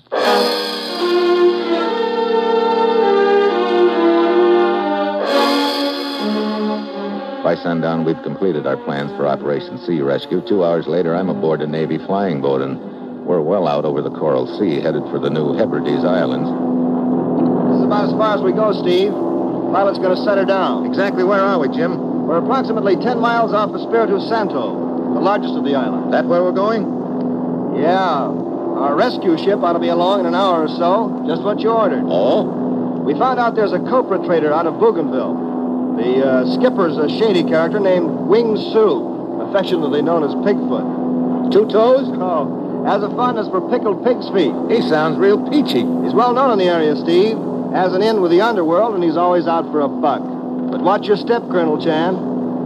By 7.43 7.53
sundown, 7.61 8.05
we've 8.05 8.19
completed 8.23 8.65
our 8.65 8.75
plans 8.75 9.11
for 9.11 9.27
Operation 9.27 9.77
Sea 9.85 10.01
Rescue. 10.01 10.41
Two 10.41 10.65
hours 10.65 10.87
later, 10.87 11.13
I'm 11.13 11.29
aboard 11.29 11.61
a 11.61 11.67
Navy 11.67 11.99
flying 11.99 12.41
boat, 12.41 12.63
and 12.63 13.23
we're 13.23 13.39
well 13.39 13.67
out 13.67 13.85
over 13.85 14.01
the 14.01 14.09
Coral 14.09 14.47
Sea, 14.57 14.81
headed 14.81 15.03
for 15.11 15.19
the 15.19 15.29
New 15.29 15.53
Hebrides 15.53 16.03
Islands. 16.03 16.49
This 17.69 17.77
is 17.77 17.85
about 17.85 18.05
as 18.05 18.11
far 18.13 18.35
as 18.35 18.41
we 18.41 18.51
go, 18.51 18.73
Steve. 18.81 19.11
Pilot's 19.11 19.99
going 19.99 20.17
to 20.17 20.23
set 20.23 20.39
her 20.39 20.45
down. 20.45 20.87
Exactly 20.87 21.23
where 21.23 21.41
are 21.41 21.59
we, 21.59 21.67
Jim? 21.67 22.25
We're 22.25 22.39
approximately 22.39 22.95
10 22.95 23.19
miles 23.19 23.53
off 23.53 23.73
the 23.73 23.83
Spiritu 23.87 24.19
Santo, 24.27 25.13
the 25.13 25.21
largest 25.21 25.53
of 25.53 25.63
the 25.63 25.75
islands. 25.75 26.09
That 26.09 26.25
where 26.25 26.41
we're 26.43 26.51
going? 26.51 26.97
Yeah. 27.77 28.29
Our 28.77 28.95
rescue 28.95 29.37
ship 29.37 29.63
ought 29.63 29.73
to 29.73 29.79
be 29.79 29.87
along 29.89 30.21
in 30.21 30.25
an 30.27 30.35
hour 30.35 30.65
or 30.65 30.67
so. 30.67 31.25
Just 31.27 31.41
what 31.41 31.59
you 31.59 31.69
ordered. 31.69 32.03
Oh? 32.05 32.43
We 33.03 33.13
found 33.13 33.39
out 33.39 33.55
there's 33.55 33.73
a 33.73 33.79
copra 33.79 34.23
trader 34.25 34.53
out 34.53 34.67
of 34.67 34.79
Bougainville. 34.79 35.95
The 35.97 36.21
uh, 36.21 36.53
skipper's 36.53 36.97
a 36.97 37.09
shady 37.09 37.43
character 37.43 37.79
named 37.79 38.27
Wing 38.27 38.55
Sue, 38.55 39.41
affectionately 39.41 40.01
known 40.01 40.23
as 40.23 40.29
Pigfoot. 40.45 41.51
Two 41.51 41.65
toes? 41.67 42.05
Oh, 42.21 42.83
has 42.85 43.01
a 43.01 43.09
fondness 43.09 43.47
for 43.47 43.61
pickled 43.69 44.03
pig's 44.03 44.29
feet. 44.29 44.53
He 44.69 44.81
sounds 44.87 45.17
real 45.17 45.41
peachy. 45.49 45.81
He's 46.03 46.13
well 46.13 46.33
known 46.33 46.51
in 46.51 46.59
the 46.59 46.69
area, 46.69 46.95
Steve. 46.97 47.37
Has 47.73 47.93
an 47.93 48.03
in 48.03 48.21
with 48.21 48.31
the 48.31 48.41
underworld, 48.41 48.93
and 48.93 49.03
he's 49.03 49.17
always 49.17 49.47
out 49.47 49.71
for 49.71 49.81
a 49.81 49.87
buck. 49.87 50.21
But 50.21 50.81
watch 50.81 51.07
your 51.07 51.17
step, 51.17 51.41
Colonel 51.49 51.81
Chan. 51.81 52.15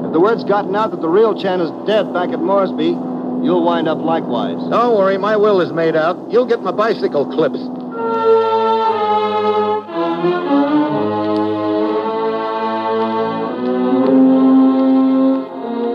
If 0.06 0.12
the 0.12 0.20
word's 0.20 0.44
gotten 0.44 0.76
out 0.76 0.92
that 0.92 1.02
the 1.02 1.10
real 1.10 1.40
Chan 1.40 1.62
is 1.62 1.72
dead 1.88 2.12
back 2.14 2.30
at 2.30 2.40
Moresby, 2.40 2.98
you'll 3.44 3.64
wind 3.64 3.88
up 3.88 4.00
likewise. 4.00 4.58
Don't 4.70 4.98
worry, 4.98 5.18
my 5.18 5.36
will 5.36 5.62
is 5.62 5.72
made 5.72 5.96
out. 5.96 6.32
You'll 6.32 6.46
get 6.46 6.62
my 6.62 6.72
bicycle 6.72 7.26
clips. 7.26 7.60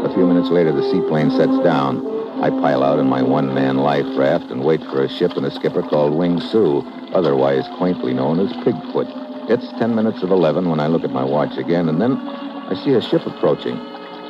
A 0.05 0.15
few 0.15 0.27
minutes 0.27 0.51
later, 0.51 0.73
the 0.73 0.83
seaplane 0.91 1.31
sets 1.31 1.59
down. 1.65 2.05
I 2.43 2.51
pile 2.51 2.83
out 2.83 2.99
in 2.99 3.07
my 3.07 3.23
one 3.23 3.55
man 3.55 3.79
life 3.79 4.07
raft 4.17 4.51
and 4.51 4.63
wait 4.63 4.83
for 4.85 5.03
a 5.03 5.09
ship 5.09 5.33
and 5.37 5.47
a 5.47 5.51
skipper 5.51 5.83
called 5.83 6.13
Wing 6.15 6.39
Su, 6.41 6.83
otherwise 7.15 7.65
quaintly 7.79 8.13
known 8.13 8.41
as 8.41 8.53
Pigfoot. 8.65 9.09
It's 9.49 9.69
ten 9.79 9.95
minutes 9.95 10.23
of 10.23 10.31
eleven 10.31 10.69
when 10.69 10.81
I 10.81 10.87
look 10.89 11.05
at 11.05 11.13
my 11.13 11.25
watch 11.25 11.57
again, 11.57 11.89
and 11.89 12.01
then 12.01 12.17
I 12.17 12.75
see 12.85 12.93
a 12.93 13.01
ship 13.01 13.25
approaching. 13.27 13.79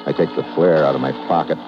I 0.07 0.13
take 0.13 0.29
the 0.37 0.45
flare 0.55 0.85
out 0.85 0.95
of 0.95 1.01
my 1.01 1.13
pocket. 1.27 1.59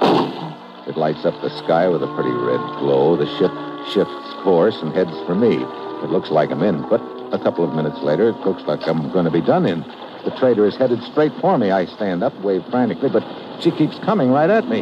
It 0.89 0.97
lights 0.97 1.27
up 1.27 1.35
the 1.43 1.51
sky 1.51 1.87
with 1.87 2.03
a 2.03 2.15
pretty 2.15 2.31
red 2.31 2.61
glow. 2.81 3.15
The 3.15 3.27
ship 3.37 3.53
shifts 3.93 4.35
course 4.43 4.77
and 4.81 4.95
heads 4.95 5.13
for 5.27 5.35
me. 5.35 5.57
It 6.03 6.11
looks 6.11 6.31
like 6.31 6.51
I'm 6.51 6.63
in, 6.63 6.81
but 6.89 7.03
a 7.31 7.39
couple 7.39 7.63
of 7.63 7.75
minutes 7.75 7.99
later, 7.99 8.31
it 8.31 8.37
looks 8.47 8.63
like 8.63 8.89
I'm 8.89 9.13
going 9.13 9.27
to 9.27 9.31
be 9.31 9.43
done 9.43 9.67
in. 9.67 9.81
The 10.25 10.35
trader 10.39 10.65
is 10.67 10.77
headed 10.77 11.03
straight 11.03 11.33
for 11.43 11.59
me. 11.59 11.71
I 11.71 11.85
stand 11.85 12.23
up, 12.23 12.35
wave 12.41 12.65
frantically, 12.71 13.11
but 13.11 13.23
she 13.61 13.71
keeps 13.71 13.99
coming 13.99 14.31
right 14.31 14.49
at 14.49 14.67
me. 14.67 14.81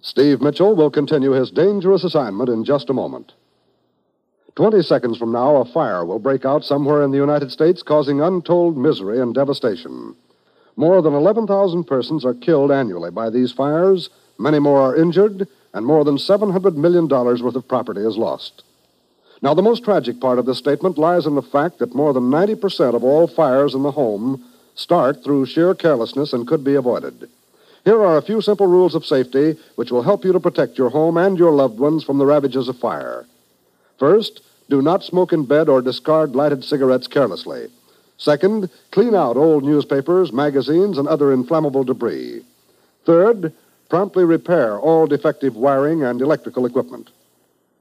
Steve 0.00 0.40
Mitchell 0.40 0.74
will 0.74 0.90
continue 0.90 1.32
his 1.32 1.50
dangerous 1.50 2.02
assignment 2.02 2.48
in 2.48 2.64
just 2.64 2.88
a 2.88 2.94
moment. 2.94 3.34
Twenty 4.60 4.82
seconds 4.82 5.16
from 5.16 5.32
now, 5.32 5.56
a 5.56 5.64
fire 5.64 6.04
will 6.04 6.18
break 6.18 6.44
out 6.44 6.66
somewhere 6.66 7.02
in 7.02 7.10
the 7.10 7.16
United 7.16 7.50
States, 7.50 7.82
causing 7.82 8.20
untold 8.20 8.76
misery 8.76 9.18
and 9.18 9.34
devastation. 9.34 10.14
More 10.76 11.00
than 11.00 11.14
11,000 11.14 11.84
persons 11.84 12.26
are 12.26 12.34
killed 12.34 12.70
annually 12.70 13.10
by 13.10 13.30
these 13.30 13.52
fires, 13.52 14.10
many 14.38 14.58
more 14.58 14.78
are 14.82 14.94
injured, 14.94 15.48
and 15.72 15.86
more 15.86 16.04
than 16.04 16.18
$700 16.18 16.76
million 16.76 17.08
worth 17.08 17.54
of 17.54 17.68
property 17.68 18.02
is 18.02 18.18
lost. 18.18 18.62
Now, 19.40 19.54
the 19.54 19.62
most 19.62 19.82
tragic 19.82 20.20
part 20.20 20.38
of 20.38 20.44
this 20.44 20.58
statement 20.58 20.98
lies 20.98 21.24
in 21.24 21.36
the 21.36 21.40
fact 21.40 21.78
that 21.78 21.94
more 21.94 22.12
than 22.12 22.24
90% 22.24 22.94
of 22.94 23.02
all 23.02 23.26
fires 23.28 23.74
in 23.74 23.82
the 23.82 23.92
home 23.92 24.44
start 24.74 25.24
through 25.24 25.46
sheer 25.46 25.74
carelessness 25.74 26.34
and 26.34 26.46
could 26.46 26.64
be 26.64 26.74
avoided. 26.74 27.30
Here 27.86 27.98
are 27.98 28.18
a 28.18 28.22
few 28.22 28.42
simple 28.42 28.66
rules 28.66 28.94
of 28.94 29.06
safety 29.06 29.58
which 29.76 29.90
will 29.90 30.02
help 30.02 30.22
you 30.22 30.34
to 30.34 30.38
protect 30.38 30.76
your 30.76 30.90
home 30.90 31.16
and 31.16 31.38
your 31.38 31.52
loved 31.52 31.78
ones 31.78 32.04
from 32.04 32.18
the 32.18 32.26
ravages 32.26 32.68
of 32.68 32.78
fire. 32.78 33.24
First, 33.98 34.42
do 34.70 34.80
not 34.80 35.04
smoke 35.04 35.32
in 35.32 35.44
bed 35.44 35.68
or 35.68 35.82
discard 35.82 36.34
lighted 36.34 36.64
cigarettes 36.64 37.06
carelessly. 37.06 37.68
Second, 38.16 38.70
clean 38.92 39.14
out 39.14 39.36
old 39.36 39.64
newspapers, 39.64 40.32
magazines, 40.32 40.96
and 40.96 41.08
other 41.08 41.32
inflammable 41.32 41.84
debris. 41.84 42.42
Third, 43.04 43.52
promptly 43.88 44.24
repair 44.24 44.78
all 44.78 45.06
defective 45.06 45.56
wiring 45.56 46.02
and 46.04 46.22
electrical 46.22 46.64
equipment. 46.64 47.10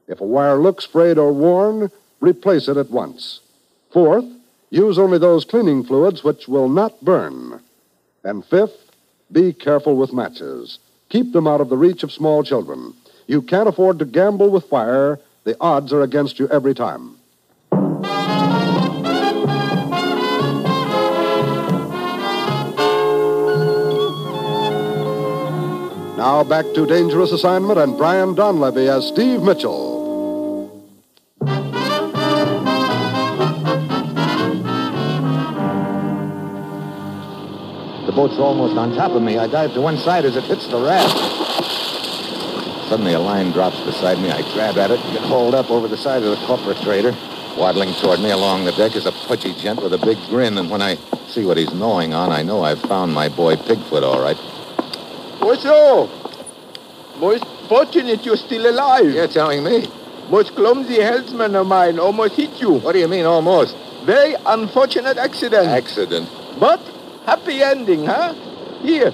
If 0.07 0.19
a 0.19 0.25
wire 0.25 0.57
looks 0.57 0.85
frayed 0.85 1.17
or 1.17 1.31
worn, 1.31 1.91
replace 2.19 2.67
it 2.67 2.77
at 2.77 2.89
once. 2.89 3.41
Fourth, 3.91 4.25
use 4.71 4.97
only 4.97 5.19
those 5.19 5.45
cleaning 5.45 5.83
fluids 5.83 6.23
which 6.23 6.47
will 6.47 6.69
not 6.69 7.03
burn. 7.03 7.61
And 8.23 8.43
fifth, 8.43 8.91
be 9.31 9.53
careful 9.53 9.95
with 9.95 10.13
matches. 10.13 10.79
Keep 11.09 11.33
them 11.33 11.47
out 11.47 11.61
of 11.61 11.69
the 11.69 11.77
reach 11.77 12.01
of 12.01 12.11
small 12.11 12.43
children. 12.43 12.93
You 13.27 13.43
can't 13.43 13.69
afford 13.69 13.99
to 13.99 14.05
gamble 14.05 14.49
with 14.49 14.69
fire. 14.69 15.19
The 15.43 15.55
odds 15.61 15.93
are 15.93 16.01
against 16.01 16.39
you 16.39 16.47
every 16.49 16.73
time. 16.73 17.15
Now 26.17 26.43
back 26.43 26.65
to 26.75 26.85
Dangerous 26.85 27.31
Assignment 27.31 27.79
and 27.79 27.97
Brian 27.97 28.35
Donlevy 28.35 28.89
as 28.89 29.07
Steve 29.07 29.41
Mitchell. 29.41 29.97
The 38.05 38.11
boat's 38.11 38.37
almost 38.37 38.77
on 38.77 38.93
top 38.95 39.11
of 39.11 39.21
me. 39.21 39.37
I 39.37 39.47
dive 39.47 39.73
to 39.75 39.81
one 39.81 39.97
side 39.97 40.25
as 40.25 40.35
it 40.35 40.43
hits 40.43 40.67
the 40.67 40.81
raft. 40.81 41.38
Suddenly, 42.89 43.13
a 43.13 43.19
line 43.19 43.51
drops 43.51 43.79
beside 43.81 44.17
me. 44.17 44.31
I 44.31 44.41
grab 44.53 44.79
at 44.79 44.89
it 44.89 44.99
and 44.99 45.13
get 45.13 45.21
hauled 45.21 45.53
up 45.53 45.69
over 45.69 45.87
the 45.87 45.95
side 45.95 46.23
of 46.23 46.31
the 46.31 46.43
copra 46.47 46.73
trader. 46.81 47.15
Waddling 47.55 47.93
toward 48.01 48.19
me 48.19 48.31
along 48.31 48.65
the 48.65 48.71
deck 48.71 48.95
is 48.95 49.05
a 49.05 49.11
pudgy 49.11 49.53
gent 49.53 49.83
with 49.83 49.93
a 49.93 49.99
big 49.99 50.17
grin, 50.27 50.57
and 50.57 50.71
when 50.71 50.81
I 50.81 50.95
see 51.27 51.45
what 51.45 51.57
he's 51.57 51.71
gnawing 51.71 52.15
on, 52.15 52.31
I 52.31 52.41
know 52.41 52.63
I've 52.63 52.81
found 52.81 53.13
my 53.13 53.29
boy 53.29 53.57
Pigfoot 53.57 54.01
all 54.01 54.19
right. 54.19 54.37
What's 55.39 55.65
up? 55.65 56.09
Most 57.19 57.45
fortunate 57.67 58.25
you're 58.25 58.37
still 58.37 58.67
alive. 58.67 59.05
You're 59.05 59.27
telling 59.27 59.63
me. 59.63 59.85
Most 60.31 60.55
clumsy 60.55 60.99
helmsman 60.99 61.55
of 61.55 61.67
mine 61.67 61.99
almost 61.99 62.37
hit 62.37 62.59
you. 62.59 62.79
What 62.79 62.93
do 62.93 62.99
you 62.99 63.07
mean, 63.07 63.25
almost? 63.25 63.75
Very 64.03 64.33
unfortunate 64.47 65.17
accident. 65.19 65.67
Accident. 65.67 66.27
but 66.59 66.79
happy 67.27 67.61
ending, 67.61 68.05
huh? 68.05 68.33
Here. 68.81 69.13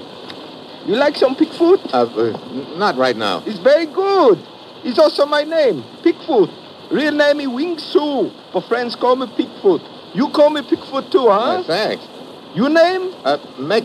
You 0.86 0.96
like 0.96 1.16
some 1.16 1.36
Pigfoot? 1.36 1.94
Uh, 1.94 2.04
uh, 2.04 2.78
not 2.78 2.96
right 2.96 3.18
now. 3.18 3.42
It's 3.46 3.58
very 3.60 3.88
good. 3.88 4.38
It's 4.84 5.00
also 5.00 5.26
my 5.26 5.44
name, 5.44 5.84
Pigfoot. 6.04 6.52
Real 6.92 7.12
name 7.12 7.40
is 7.40 7.48
Wing 7.48 7.80
Su, 7.80 8.32
but 8.54 8.62
friends 8.68 8.96
call 8.96 9.16
me 9.16 9.26
Pigfoot. 9.26 9.82
You 10.14 10.30
call 10.30 10.52
me 10.52 10.62
Pigfoot 10.62 11.12
too, 11.12 11.28
Uh, 11.28 11.40
huh? 11.58 11.64
thanks. 11.64 12.08
Your 12.54 12.70
name? 12.70 13.14
Uh, 13.26 13.38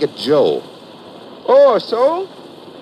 it 0.03 0.15
Joe. 0.17 0.63
Oh, 1.49 1.79
so? 1.79 2.27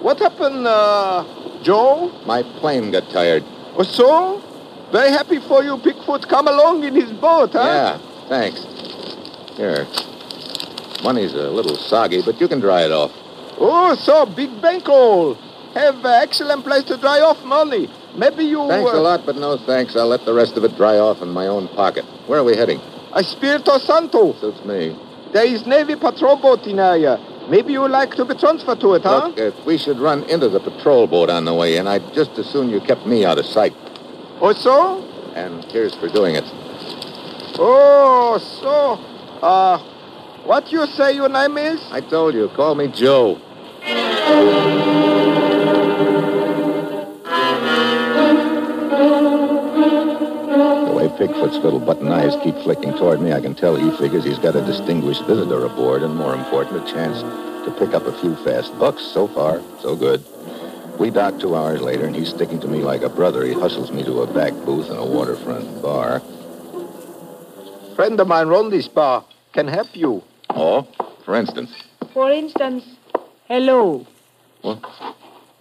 What 0.01 0.19
happened, 0.19 0.67
uh, 0.67 1.25
Joe? 1.63 2.11
My 2.27 2.43
plane 2.43 2.91
got 2.91 3.09
tired. 3.11 3.45
Oh, 3.77 3.85
so? 3.85 4.43
Very 4.91 5.11
happy 5.11 5.39
for 5.39 5.63
you, 5.63 5.77
Pigfoot. 5.77 6.27
Come 6.29 6.49
along 6.49 6.83
in 6.83 6.95
his 6.97 7.13
boat, 7.13 7.53
huh? 7.53 7.61
Yeah, 7.63 7.99
thanks. 8.29 8.67
Here. 9.57 9.87
Money's 11.05 11.35
a 11.35 11.49
little 11.51 11.77
soggy, 11.77 12.21
but 12.23 12.41
you 12.41 12.49
can 12.49 12.59
dry 12.59 12.83
it 12.83 12.91
off. 12.91 13.13
Oh, 13.61 13.95
so 13.97 14.27
big 14.27 14.63
bankroll. 14.63 15.35
have 15.75 15.97
an 15.97 16.23
excellent 16.23 16.65
place 16.65 16.85
to 16.85 16.97
dry 16.97 17.21
off 17.21 17.43
money. 17.45 17.89
Maybe 18.17 18.45
you. 18.45 18.67
Thanks 18.69 18.91
uh, 18.91 18.99
a 18.99 19.01
lot, 19.01 19.27
but 19.27 19.37
no 19.37 19.57
thanks. 19.59 19.97
I'll 19.97 20.07
let 20.07 20.25
the 20.25 20.35
rest 20.35 20.57
of 20.57 20.65
it 20.65 20.77
dry 20.77 20.99
off 20.99 21.23
in 21.23 21.29
my 21.29 21.47
own 21.47 21.69
pocket. 21.69 22.05
Where 22.27 22.41
are 22.41 22.45
we 22.45 22.57
heading? 22.57 22.79
Espiritu 23.15 23.79
Santo. 23.81 24.33
Suits 24.35 24.65
me. 24.65 24.97
There 25.33 25.45
is 25.47 25.67
Navy 25.67 25.97
patrol 25.97 26.37
boat 26.37 26.67
in 26.67 26.79
area. 26.79 27.19
Maybe 27.49 27.73
you 27.73 27.81
would 27.83 27.91
like 27.91 28.15
to 28.15 28.25
be 28.25 28.35
transferred 28.35 28.81
to 28.81 28.95
it, 28.95 29.03
huh? 29.03 29.29
Look, 29.29 29.39
uh, 29.39 29.65
we 29.65 29.79
should 29.79 29.99
run 29.99 30.23
into 30.25 30.49
the 30.49 30.61
patrol 30.61 31.07
boat 31.07 31.31
on 31.31 31.45
the 31.45 31.55
way 31.55 31.77
in. 31.77 31.87
I'd 31.87 32.13
just 32.13 32.39
as 32.39 32.47
soon 32.47 32.69
you 32.71 32.81
kept 32.81 33.07
me 33.07 33.25
out 33.25 33.39
of 33.39 33.47
sight. 33.47 33.75
Or 34.41 34.55
so? 34.55 35.03
And 35.35 35.65
here's 35.65 35.95
for 35.95 36.09
doing 36.09 36.35
it. 36.35 36.45
Oh, 37.59 38.39
so. 38.39 38.99
Uh, 39.43 39.79
what 40.45 40.71
you 40.73 40.87
say 40.87 41.13
your 41.13 41.29
name 41.29 41.57
is? 41.59 41.81
I 41.91 42.01
told 42.01 42.35
you, 42.35 42.49
call 42.49 42.75
me 42.75 42.89
Joe. 42.89 43.41
The 50.89 50.95
way 50.95 51.09
Pigfoot's 51.09 51.59
little 51.65 51.81
button 51.81 52.09
eyes 52.09 52.37
keep 52.43 52.55
flicking 52.57 52.93
toward 52.93 53.21
me, 53.21 53.33
I 53.33 53.41
can 53.41 53.55
tell 53.55 53.77
he 53.77 53.91
figures 53.97 54.25
he's 54.25 54.39
got 54.39 54.55
a 54.57 54.61
distinguished 54.61 55.25
visitor 55.25 55.65
aboard, 55.65 56.03
and 56.03 56.15
more 56.15 56.35
important, 56.35 56.87
a 56.87 56.93
chance 56.93 57.23
to 57.65 57.71
pick 57.79 57.95
up 57.95 58.07
a 58.07 58.13
few 58.21 58.35
fast 58.45 58.79
bucks. 58.79 59.03
So 59.03 59.29
far, 59.29 59.63
so 59.81 59.97
good. 59.97 60.25
We 60.99 61.11
dock 61.11 61.39
two 61.39 61.55
hours 61.55 61.81
later, 61.81 62.05
and 62.07 62.15
he's 62.17 62.29
sticking 62.29 62.61
to 62.61 62.69
me 62.69 62.81
like 62.81 63.03
a 63.03 63.09
brother. 63.09 63.45
He 63.47 63.53
hustles 63.53 63.93
me 63.93 64.03
to 64.05 64.23
a 64.23 64.27
back 64.27 64.53
booth 64.65 64.91
in 64.91 64.97
a 64.97 65.07
waterfront 65.07 65.81
bar. 65.81 66.21
Friend 67.95 68.21
of 68.21 68.27
mine 68.29 68.49
run 68.49 68.71
this 68.71 68.89
bar. 68.89 69.25
Can 69.53 69.69
help 69.69 69.95
you. 69.97 70.23
Oh, 70.51 70.87
for 71.25 71.37
instance. 71.37 71.71
For 72.13 72.31
instance, 72.31 72.85
hello. 73.47 74.07
Well, 74.63 74.81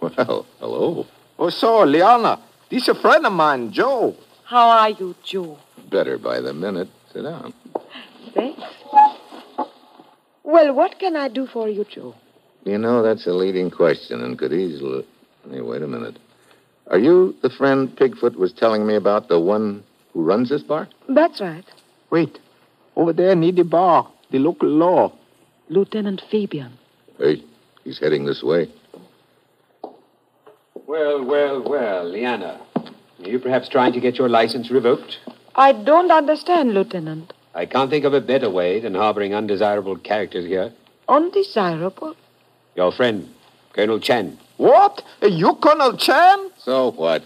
well 0.00 0.46
hello. 0.58 1.06
Oh, 1.38 1.50
so, 1.50 1.84
Liana. 1.84 2.40
This 2.70 2.82
is 2.82 2.88
a 2.88 2.94
friend 2.94 3.24
of 3.24 3.32
mine, 3.32 3.72
Joe. 3.72 4.16
How 4.44 4.68
are 4.68 4.90
you, 4.90 5.14
Joe? 5.24 5.58
Better 5.90 6.18
by 6.18 6.40
the 6.40 6.52
minute. 6.52 6.88
Sit 7.12 7.22
down. 7.22 7.54
Thanks. 8.34 8.60
Well, 10.44 10.74
what 10.74 10.98
can 10.98 11.16
I 11.16 11.28
do 11.28 11.46
for 11.46 11.68
you, 11.68 11.84
Joe? 11.84 12.14
You 12.64 12.78
know, 12.78 13.02
that's 13.02 13.26
a 13.26 13.32
leading 13.32 13.70
question 13.70 14.22
and 14.22 14.38
could 14.38 14.52
easily. 14.52 15.06
Hey, 15.50 15.60
wait 15.60 15.82
a 15.82 15.86
minute. 15.86 16.18
Are 16.88 16.98
you 16.98 17.36
the 17.42 17.50
friend 17.50 17.94
Pigfoot 17.96 18.36
was 18.36 18.52
telling 18.52 18.86
me 18.86 18.94
about, 18.94 19.28
the 19.28 19.38
one 19.38 19.84
who 20.12 20.22
runs 20.22 20.48
this 20.48 20.62
bar? 20.62 20.88
That's 21.08 21.40
right. 21.40 21.64
Wait. 22.10 22.38
Over 22.96 23.12
there 23.12 23.34
near 23.36 23.52
the 23.52 23.64
bar, 23.64 24.10
the 24.30 24.38
local 24.38 24.68
law. 24.68 25.12
Lieutenant 25.68 26.22
Fabian. 26.30 26.72
Hey, 27.18 27.44
he's 27.84 27.98
heading 27.98 28.24
this 28.24 28.42
way. 28.42 28.70
Well, 30.88 31.22
well, 31.22 31.60
well, 31.60 32.08
Liana. 32.08 32.58
Are 32.74 33.28
you 33.28 33.38
perhaps 33.38 33.68
trying 33.68 33.92
to 33.92 34.00
get 34.00 34.16
your 34.16 34.30
license 34.30 34.70
revoked? 34.70 35.18
I 35.54 35.72
don't 35.72 36.10
understand, 36.10 36.72
Lieutenant. 36.72 37.34
I 37.54 37.66
can't 37.66 37.90
think 37.90 38.06
of 38.06 38.14
a 38.14 38.22
better 38.22 38.48
way 38.48 38.80
than 38.80 38.94
harboring 38.94 39.34
undesirable 39.34 39.98
characters 39.98 40.46
here. 40.46 40.72
Undesirable? 41.06 42.16
Your 42.74 42.90
friend, 42.90 43.28
Colonel 43.74 44.00
Chan. 44.00 44.38
What? 44.56 45.02
You 45.20 45.56
Colonel 45.56 45.94
Chan? 45.98 46.52
So 46.56 46.92
what? 46.92 47.22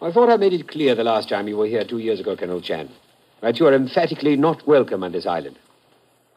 I 0.00 0.12
thought 0.12 0.30
I 0.30 0.36
made 0.36 0.52
it 0.52 0.68
clear 0.68 0.94
the 0.94 1.02
last 1.02 1.28
time 1.28 1.48
you 1.48 1.56
were 1.56 1.66
here 1.66 1.82
two 1.82 1.98
years 1.98 2.20
ago, 2.20 2.36
Colonel 2.36 2.60
Chan, 2.60 2.88
that 3.40 3.58
you 3.58 3.66
are 3.66 3.74
emphatically 3.74 4.36
not 4.36 4.64
welcome 4.68 5.02
on 5.02 5.10
this 5.10 5.26
island. 5.26 5.58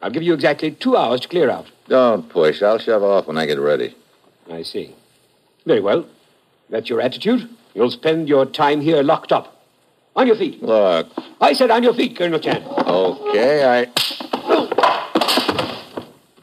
I'll 0.02 0.10
give 0.10 0.24
you 0.24 0.34
exactly 0.34 0.71
two 0.71 0.98
hours 0.98 1.21
to 1.21 1.28
clear 1.28 1.52
out. 1.52 1.67
Don't 1.88 2.28
push. 2.30 2.63
I'll 2.63 2.80
shove 2.80 3.04
off 3.04 3.28
when 3.28 3.38
I 3.38 3.45
get 3.45 3.60
ready. 3.60 3.95
I 4.50 4.63
see. 4.63 4.95
Very 5.67 5.80
well. 5.80 6.08
That's 6.74 6.90
your 6.90 7.02
attitude. 7.02 7.48
You'll 7.76 7.92
spend 7.92 8.28
your 8.28 8.48
time 8.48 8.82
here 8.82 9.04
locked 9.04 9.32
up. 9.32 9.62
On 10.16 10.26
your 10.26 10.36
feet. 10.36 10.60
Look. 10.64 11.08
I 11.40 11.54
said 11.54 11.70
on 11.70 11.84
your 11.84 11.94
feet, 11.94 12.18
Colonel 12.18 12.40
Chan. 12.40 12.64
Okay, 12.66 13.64
I. 13.64 13.92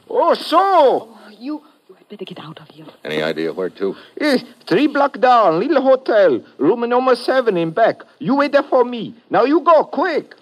Oh, 0.09 0.33
so. 0.33 1.17
You, 1.37 1.61
you 1.89 1.95
had 1.95 2.07
better 2.07 2.23
get 2.23 2.39
out 2.39 2.61
of 2.61 2.69
here. 2.69 2.85
Any 3.03 3.21
idea 3.21 3.51
where 3.51 3.69
to? 3.71 3.93
Eh, 4.21 4.37
three 4.67 4.87
block 4.87 5.19
down, 5.19 5.59
little 5.59 5.81
hotel, 5.81 6.41
room 6.57 6.87
number 6.87 7.17
seven 7.17 7.57
in 7.57 7.71
back. 7.71 8.01
You 8.19 8.35
wait 8.35 8.53
there 8.53 8.63
for 8.63 8.85
me. 8.85 9.13
Now 9.29 9.43
you 9.43 9.59
go, 9.59 9.83
quick. 9.83 10.33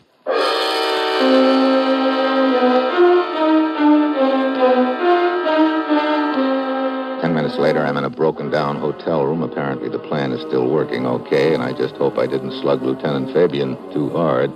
Later, 7.59 7.85
I'm 7.85 7.97
in 7.97 8.05
a 8.05 8.09
broken 8.09 8.49
down 8.49 8.77
hotel 8.77 9.25
room. 9.25 9.43
Apparently, 9.43 9.89
the 9.89 9.99
plan 9.99 10.31
is 10.31 10.39
still 10.47 10.69
working 10.69 11.05
okay, 11.05 11.53
and 11.53 11.61
I 11.61 11.73
just 11.73 11.95
hope 11.95 12.17
I 12.17 12.25
didn't 12.25 12.53
slug 12.61 12.81
Lieutenant 12.81 13.33
Fabian 13.33 13.75
too 13.91 14.09
hard. 14.11 14.49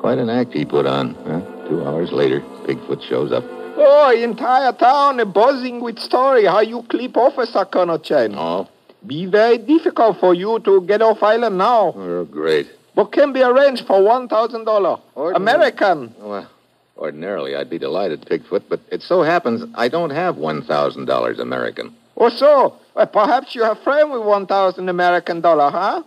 Quite 0.00 0.18
an 0.18 0.28
act 0.28 0.52
he 0.52 0.64
put 0.64 0.84
on. 0.84 1.14
Huh? 1.24 1.40
Two 1.68 1.86
hours 1.86 2.10
later, 2.10 2.40
Pigfoot 2.66 3.00
shows 3.08 3.30
up. 3.30 3.44
Oh, 3.76 4.10
entire 4.12 4.72
town 4.72 5.30
buzzing 5.30 5.80
with 5.80 6.00
story 6.00 6.46
how 6.46 6.60
you 6.60 6.82
clip 6.82 7.16
Officer 7.16 7.64
Colonel 7.64 8.00
Chen. 8.00 8.34
Oh, 8.36 8.68
Be 9.06 9.26
very 9.26 9.58
difficult 9.58 10.18
for 10.18 10.34
you 10.34 10.58
to 10.60 10.80
get 10.80 11.00
off 11.00 11.22
island 11.22 11.58
now. 11.58 11.94
oh 11.96 12.24
great. 12.24 12.66
But 12.96 13.12
can 13.12 13.32
be 13.32 13.42
arranged 13.42 13.86
for 13.86 14.00
$1,000. 14.00 15.36
American. 15.36 16.12
Well, 16.18 16.48
ordinarily, 16.96 17.54
I'd 17.54 17.70
be 17.70 17.78
delighted, 17.78 18.22
Pigfoot, 18.22 18.64
but 18.68 18.80
it 18.90 19.02
so 19.02 19.22
happens 19.22 19.64
I 19.76 19.86
don't 19.86 20.10
have 20.10 20.34
$1,000 20.34 21.38
American. 21.38 21.94
Or 22.18 22.30
so. 22.30 22.74
Well, 22.96 23.06
perhaps 23.06 23.54
you 23.54 23.62
have 23.62 23.78
friend 23.84 24.10
with 24.10 24.22
1,000 24.22 24.88
American 24.88 25.40
dollar, 25.40 25.70
huh? 25.70 26.02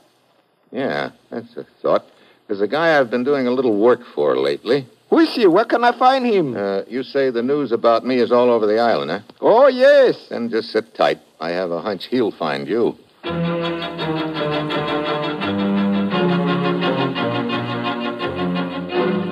Yeah, 0.70 1.12
that's 1.30 1.56
a 1.56 1.66
thought. 1.82 2.06
There's 2.48 2.60
a 2.60 2.68
guy 2.68 3.00
I've 3.00 3.10
been 3.10 3.24
doing 3.24 3.48
a 3.48 3.52
little 3.52 3.78
work 3.80 4.02
for 4.14 4.38
lately. 4.38 4.86
Who 5.10 5.20
is 5.20 5.34
he? 5.34 5.48
Where 5.48 5.64
can 5.64 5.86
I 5.86 5.98
find 5.98 6.26
him? 6.26 6.56
Uh, 6.56 6.82
you 6.90 7.04
say 7.04 7.30
the 7.30 7.42
news 7.42 7.72
about 7.72 8.06
me 8.06 8.18
is 8.18 8.30
all 8.30 8.50
over 8.50 8.68
the 8.68 8.78
island, 8.78 9.10
huh? 9.10 9.22
Oh, 9.40 9.68
yes. 9.68 10.28
Then 10.30 10.50
just 10.50 10.72
sit 10.72 10.94
tight. 10.96 11.20
I 11.40 11.52
have 11.52 11.72
a 11.72 11.82
hunch 11.82 12.08
he'll 12.08 12.32
find 12.32 12.68
you. 12.68 12.98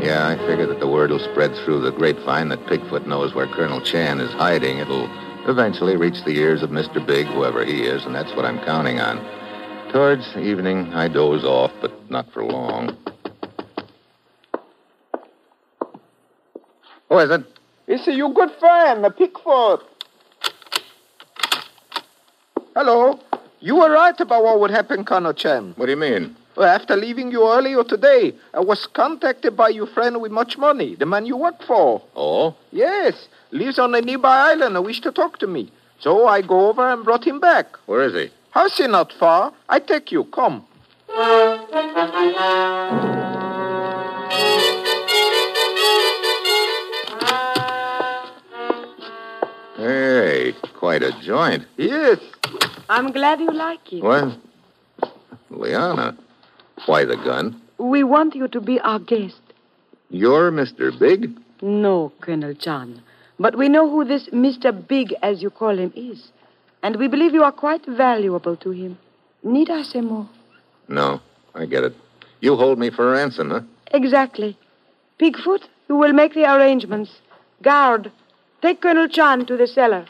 Yeah, 0.01 0.27
I 0.27 0.37
figure 0.47 0.65
that 0.65 0.79
the 0.79 0.87
word 0.87 1.11
will 1.11 1.19
spread 1.19 1.53
through 1.65 1.81
the 1.81 1.91
grapevine 1.91 2.47
that 2.49 2.65
Pigfoot 2.67 3.05
knows 3.05 3.35
where 3.35 3.47
Colonel 3.47 3.81
Chan 3.81 4.21
is 4.21 4.31
hiding. 4.31 4.77
It'll 4.77 5.09
eventually 5.47 5.95
reach 5.95 6.23
the 6.25 6.31
ears 6.31 6.61
of 6.61 6.69
Mr. 6.69 7.05
Big, 7.05 7.25
whoever 7.27 7.65
he 7.65 7.83
is, 7.83 8.05
and 8.05 8.13
that's 8.13 8.35
what 8.35 8.45
I'm 8.45 8.59
counting 8.65 8.99
on. 8.99 9.17
Towards 9.91 10.35
evening, 10.37 10.93
I 10.93 11.07
doze 11.07 11.43
off, 11.43 11.71
but 11.81 12.09
not 12.09 12.31
for 12.31 12.43
long. 12.43 12.95
Who 17.09 17.17
is 17.17 17.31
it? 17.31 17.41
It's 17.87 18.07
a 18.07 18.13
your 18.13 18.31
good 18.31 18.51
friend, 18.59 19.03
a 19.05 19.09
Pigfoot. 19.09 19.81
Hello. 22.75 23.19
You 23.61 23.75
were 23.75 23.91
right 23.91 24.17
about 24.19 24.43
what 24.43 24.59
would 24.59 24.71
happen, 24.71 25.03
Colonel 25.03 25.33
Chen. 25.33 25.73
What 25.75 25.87
do 25.87 25.91
you 25.91 25.97
mean? 25.97 26.35
Well, 26.55 26.69
after 26.69 26.95
leaving 26.95 27.31
you 27.31 27.49
earlier 27.49 27.83
today, 27.83 28.33
I 28.53 28.59
was 28.59 28.87
contacted 28.93 29.57
by 29.57 29.69
your 29.69 29.87
friend 29.87 30.21
with 30.21 30.31
much 30.31 30.57
money, 30.57 30.95
the 30.95 31.05
man 31.05 31.25
you 31.25 31.35
work 31.35 31.63
for. 31.63 32.01
Oh? 32.15 32.55
Yes, 32.71 33.27
lives 33.51 33.79
on 33.79 33.95
a 33.95 34.01
nearby 34.01 34.51
island 34.51 34.75
and 34.75 34.85
wished 34.85 35.03
to 35.03 35.11
talk 35.11 35.39
to 35.39 35.47
me. 35.47 35.71
So 35.99 36.27
I 36.27 36.41
go 36.41 36.69
over 36.69 36.87
and 36.91 37.03
brought 37.03 37.25
him 37.25 37.39
back. 37.39 37.77
Where 37.85 38.03
is 38.03 38.13
he? 38.13 38.31
House 38.51 38.79
is 38.79 38.87
not 38.87 39.11
far. 39.13 39.53
I 39.67 39.79
take 39.79 40.11
you. 40.11 40.23
Come. 40.25 40.65
Hey, 49.77 50.53
quite 50.77 51.03
a 51.03 51.11
joint. 51.21 51.65
Yes. 51.77 52.19
I'm 52.89 53.11
glad 53.11 53.39
you 53.39 53.51
like 53.51 53.93
it. 53.93 54.03
Well, 54.03 54.37
Liana, 55.49 56.17
why 56.85 57.05
the 57.05 57.15
gun? 57.17 57.61
We 57.77 58.03
want 58.03 58.35
you 58.35 58.47
to 58.47 58.61
be 58.61 58.79
our 58.81 58.99
guest. 58.99 59.41
You're 60.09 60.51
Mr. 60.51 60.97
Big? 60.97 61.37
No, 61.61 62.11
Colonel 62.21 62.53
Chan. 62.55 63.01
But 63.39 63.57
we 63.57 63.69
know 63.69 63.89
who 63.89 64.03
this 64.03 64.27
Mr. 64.29 64.71
Big, 64.87 65.15
as 65.23 65.41
you 65.41 65.49
call 65.49 65.77
him, 65.77 65.93
is. 65.95 66.31
And 66.83 66.97
we 66.97 67.07
believe 67.07 67.33
you 67.33 67.43
are 67.43 67.51
quite 67.51 67.85
valuable 67.85 68.57
to 68.57 68.71
him. 68.71 68.97
Need 69.43 69.69
I 69.69 69.83
say 69.83 70.01
more? 70.01 70.27
No, 70.89 71.21
I 71.55 71.65
get 71.65 71.83
it. 71.83 71.95
You 72.41 72.55
hold 72.55 72.77
me 72.79 72.89
for 72.89 73.11
ransom, 73.11 73.51
huh? 73.51 73.61
Exactly. 73.91 74.57
Pigfoot, 75.19 75.63
you 75.87 75.95
will 75.95 76.13
make 76.13 76.33
the 76.33 76.45
arrangements. 76.45 77.11
Guard, 77.61 78.11
take 78.61 78.81
Colonel 78.81 79.07
Chan 79.07 79.45
to 79.47 79.57
the 79.57 79.67
cellar. 79.67 80.05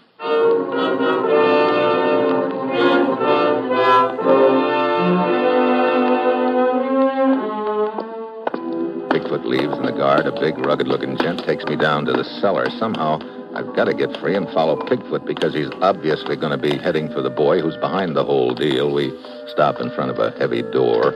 Pigfoot 9.30 9.46
leaves, 9.46 9.78
and 9.78 9.88
the 9.88 9.92
guard, 9.92 10.26
a 10.26 10.32
big, 10.32 10.58
rugged 10.58 10.88
looking 10.88 11.16
gent, 11.18 11.44
takes 11.46 11.64
me 11.66 11.76
down 11.76 12.04
to 12.06 12.12
the 12.12 12.24
cellar. 12.42 12.68
Somehow, 12.80 13.20
I've 13.54 13.76
got 13.76 13.86
to 13.86 13.94
get 13.94 14.18
free 14.18 14.36
and 14.36 14.50
follow 14.50 14.76
Pigfoot 14.76 15.24
because 15.24 15.54
he's 15.54 15.70
obviously 15.82 16.36
going 16.36 16.52
to 16.52 16.58
be 16.58 16.76
heading 16.78 17.10
for 17.14 17.22
the 17.22 17.30
boy 17.30 17.62
who's 17.62 17.78
behind 17.78 18.16
the 18.16 18.26
whole 18.26 18.56
deal. 18.56 18.92
We 18.92 19.12
stop 19.46 19.80
in 19.80 19.92
front 19.92 20.10
of 20.10 20.18
a 20.18 20.32
heavy 20.40 20.64
door. 20.64 21.14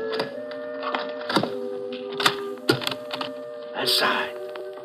Inside. 3.79 4.29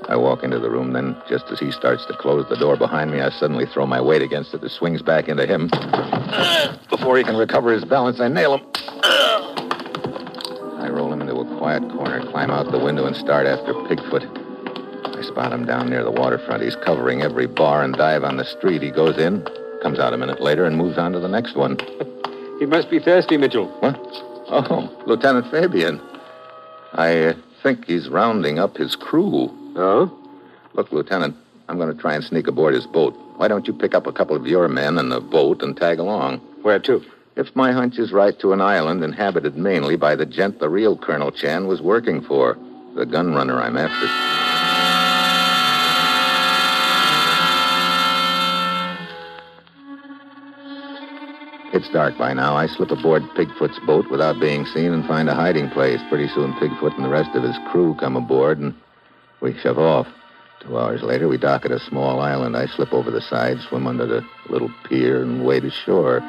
I 0.08 0.16
walk 0.16 0.42
into 0.42 0.58
the 0.58 0.70
room, 0.70 0.94
then, 0.94 1.14
just 1.28 1.50
as 1.50 1.60
he 1.60 1.70
starts 1.70 2.06
to 2.06 2.14
close 2.14 2.48
the 2.48 2.56
door 2.56 2.78
behind 2.78 3.10
me, 3.10 3.20
I 3.20 3.28
suddenly 3.28 3.66
throw 3.66 3.84
my 3.84 4.00
weight 4.00 4.22
against 4.22 4.54
it. 4.54 4.64
It 4.64 4.70
swings 4.70 5.02
back 5.02 5.28
into 5.28 5.44
him. 5.44 5.68
Before 6.88 7.18
he 7.18 7.24
can 7.24 7.36
recover 7.36 7.72
his 7.72 7.84
balance, 7.84 8.20
I 8.20 8.28
nail 8.28 8.56
him. 8.56 8.66
Quiet 11.68 11.92
corner, 11.92 12.24
climb 12.30 12.50
out 12.50 12.72
the 12.72 12.78
window, 12.78 13.04
and 13.04 13.14
start 13.14 13.46
after 13.46 13.74
Pigfoot. 13.74 14.24
I 15.18 15.20
spot 15.20 15.52
him 15.52 15.66
down 15.66 15.90
near 15.90 16.02
the 16.02 16.10
waterfront. 16.10 16.62
He's 16.62 16.76
covering 16.76 17.20
every 17.20 17.46
bar 17.46 17.82
and 17.82 17.92
dive 17.92 18.24
on 18.24 18.38
the 18.38 18.44
street. 18.46 18.80
He 18.80 18.90
goes 18.90 19.18
in, 19.18 19.46
comes 19.82 19.98
out 19.98 20.14
a 20.14 20.16
minute 20.16 20.40
later, 20.40 20.64
and 20.64 20.78
moves 20.78 20.96
on 20.96 21.12
to 21.12 21.20
the 21.20 21.28
next 21.28 21.56
one. 21.56 21.78
He 22.58 22.64
must 22.64 22.88
be 22.88 22.98
thirsty, 22.98 23.36
Mitchell. 23.36 23.68
What? 23.80 24.00
Oh, 24.48 24.90
Lieutenant 25.06 25.50
Fabian. 25.50 26.00
I 26.94 27.24
uh, 27.26 27.34
think 27.62 27.84
he's 27.84 28.08
rounding 28.08 28.58
up 28.58 28.78
his 28.78 28.96
crew. 28.96 29.50
Oh? 29.76 30.10
Look, 30.72 30.90
Lieutenant, 30.90 31.36
I'm 31.68 31.76
going 31.76 31.94
to 31.94 32.00
try 32.00 32.14
and 32.14 32.24
sneak 32.24 32.46
aboard 32.46 32.72
his 32.72 32.86
boat. 32.86 33.14
Why 33.36 33.46
don't 33.46 33.66
you 33.66 33.74
pick 33.74 33.94
up 33.94 34.06
a 34.06 34.12
couple 34.12 34.36
of 34.36 34.46
your 34.46 34.68
men 34.68 34.96
and 34.96 35.12
the 35.12 35.20
boat 35.20 35.62
and 35.62 35.76
tag 35.76 35.98
along? 35.98 36.38
Where 36.62 36.78
to? 36.78 37.04
If 37.38 37.54
my 37.54 37.70
hunch 37.70 38.00
is 38.00 38.10
right, 38.10 38.36
to 38.40 38.52
an 38.52 38.60
island 38.60 39.04
inhabited 39.04 39.56
mainly 39.56 39.94
by 39.94 40.16
the 40.16 40.26
gent 40.26 40.58
the 40.58 40.68
real 40.68 40.96
Colonel 40.96 41.30
Chan 41.30 41.68
was 41.68 41.80
working 41.80 42.20
for, 42.20 42.58
the 42.96 43.06
gun 43.06 43.32
runner 43.32 43.62
I'm 43.62 43.76
after. 43.76 44.06
It's 51.72 51.88
dark 51.90 52.18
by 52.18 52.32
now. 52.32 52.56
I 52.56 52.66
slip 52.66 52.90
aboard 52.90 53.22
Pigfoot's 53.36 53.78
boat 53.86 54.10
without 54.10 54.40
being 54.40 54.66
seen 54.66 54.92
and 54.92 55.06
find 55.06 55.28
a 55.28 55.34
hiding 55.36 55.70
place. 55.70 56.00
Pretty 56.08 56.26
soon, 56.26 56.54
Pigfoot 56.54 56.96
and 56.96 57.04
the 57.04 57.08
rest 57.08 57.36
of 57.36 57.44
his 57.44 57.56
crew 57.70 57.94
come 58.00 58.16
aboard, 58.16 58.58
and 58.58 58.74
we 59.40 59.56
shove 59.60 59.78
off. 59.78 60.08
Two 60.58 60.76
hours 60.76 61.02
later, 61.04 61.28
we 61.28 61.38
dock 61.38 61.64
at 61.64 61.70
a 61.70 61.78
small 61.78 62.18
island. 62.18 62.56
I 62.56 62.66
slip 62.66 62.92
over 62.92 63.12
the 63.12 63.20
side, 63.20 63.60
swim 63.60 63.86
under 63.86 64.06
the 64.06 64.26
little 64.48 64.72
pier, 64.88 65.22
and 65.22 65.46
wade 65.46 65.64
ashore. 65.64 66.20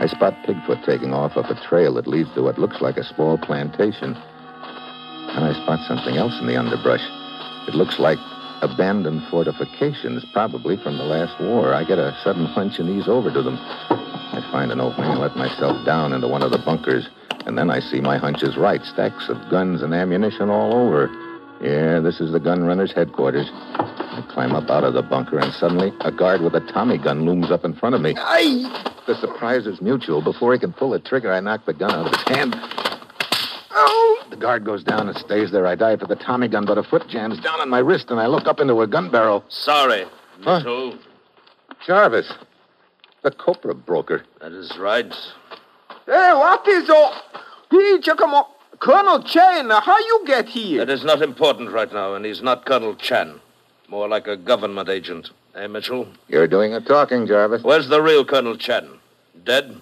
I 0.00 0.06
spot 0.06 0.34
Pigfoot 0.46 0.84
taking 0.86 1.12
off 1.12 1.36
up 1.36 1.50
a 1.50 1.60
trail 1.68 1.94
that 1.94 2.06
leads 2.06 2.32
to 2.34 2.42
what 2.42 2.56
looks 2.56 2.80
like 2.80 2.96
a 2.96 3.04
small 3.04 3.36
plantation. 3.36 4.14
And 4.14 5.44
I 5.44 5.52
spot 5.64 5.80
something 5.88 6.16
else 6.16 6.38
in 6.40 6.46
the 6.46 6.56
underbrush. 6.56 7.02
It 7.66 7.74
looks 7.74 7.98
like 7.98 8.18
abandoned 8.62 9.22
fortifications, 9.28 10.24
probably 10.32 10.76
from 10.76 10.98
the 10.98 11.04
last 11.04 11.40
war. 11.40 11.74
I 11.74 11.82
get 11.82 11.98
a 11.98 12.16
sudden 12.22 12.46
hunch 12.46 12.78
and 12.78 12.88
ease 12.88 13.08
over 13.08 13.32
to 13.32 13.42
them. 13.42 13.58
I 13.58 14.40
find 14.52 14.70
an 14.70 14.80
opening 14.80 15.10
and 15.10 15.20
let 15.20 15.36
myself 15.36 15.84
down 15.84 16.12
into 16.12 16.28
one 16.28 16.42
of 16.42 16.52
the 16.52 16.58
bunkers. 16.58 17.08
And 17.46 17.58
then 17.58 17.68
I 17.68 17.80
see 17.80 18.00
my 18.00 18.18
hunch 18.18 18.44
is 18.44 18.56
right. 18.56 18.84
Stacks 18.84 19.28
of 19.28 19.50
guns 19.50 19.82
and 19.82 19.92
ammunition 19.92 20.48
all 20.48 20.74
over. 20.74 21.08
Yeah, 21.60 21.98
this 21.98 22.20
is 22.20 22.30
the 22.30 22.38
gun 22.38 22.62
runner's 22.62 22.92
headquarters. 22.92 23.50
I 23.52 24.24
climb 24.30 24.54
up 24.54 24.70
out 24.70 24.84
of 24.84 24.94
the 24.94 25.02
bunker, 25.02 25.38
and 25.40 25.52
suddenly 25.54 25.92
a 26.02 26.12
guard 26.12 26.40
with 26.40 26.54
a 26.54 26.60
Tommy 26.72 26.98
gun 26.98 27.24
looms 27.24 27.50
up 27.50 27.64
in 27.64 27.74
front 27.74 27.96
of 27.96 28.00
me. 28.00 28.14
The 29.08 29.16
surprise 29.22 29.66
is 29.66 29.80
mutual. 29.80 30.20
Before 30.20 30.52
he 30.52 30.58
can 30.58 30.74
pull 30.74 30.90
the 30.90 30.98
trigger, 30.98 31.32
I 31.32 31.40
knock 31.40 31.64
the 31.64 31.72
gun 31.72 31.90
out 31.90 32.08
of 32.08 32.14
his 32.14 32.36
hand. 32.36 32.54
Oh. 33.70 34.24
The 34.28 34.36
guard 34.36 34.66
goes 34.66 34.84
down 34.84 35.08
and 35.08 35.16
stays 35.16 35.50
there. 35.50 35.66
I 35.66 35.76
dive 35.76 36.00
for 36.00 36.06
the 36.06 36.14
Tommy 36.14 36.46
gun, 36.46 36.66
but 36.66 36.76
a 36.76 36.82
foot 36.82 37.08
jams 37.08 37.40
down 37.40 37.58
on 37.58 37.70
my 37.70 37.78
wrist, 37.78 38.10
and 38.10 38.20
I 38.20 38.26
look 38.26 38.46
up 38.46 38.60
into 38.60 38.82
a 38.82 38.86
gun 38.86 39.10
barrel. 39.10 39.44
Sorry, 39.48 40.04
Huh? 40.42 40.58
Mitchell. 40.58 40.98
Jarvis, 41.86 42.30
the 43.22 43.30
copra 43.30 43.74
broker. 43.74 44.24
That 44.42 44.52
is 44.52 44.76
right. 44.78 45.10
Hey, 46.04 46.32
what 46.34 46.68
is 46.68 46.90
all? 46.90 47.14
Hey, 47.70 48.00
check 48.02 48.20
him 48.20 48.34
out. 48.34 48.48
Colonel 48.78 49.22
Chen, 49.22 49.70
how 49.70 49.98
you 49.98 50.22
get 50.26 50.50
here? 50.50 50.84
That 50.84 50.92
is 50.92 51.02
not 51.02 51.22
important 51.22 51.72
right 51.72 51.90
now, 51.90 52.12
and 52.14 52.26
he's 52.26 52.42
not 52.42 52.66
Colonel 52.66 52.94
Chan. 52.94 53.40
More 53.88 54.06
like 54.06 54.26
a 54.26 54.36
government 54.36 54.90
agent. 54.90 55.30
Eh, 55.54 55.66
Mitchell? 55.66 56.06
You're 56.28 56.46
doing 56.46 56.72
the 56.72 56.80
talking, 56.82 57.26
Jarvis. 57.26 57.62
Where's 57.62 57.88
the 57.88 58.02
real 58.02 58.22
Colonel 58.26 58.56
Chan? 58.58 58.86
Dead? 59.44 59.80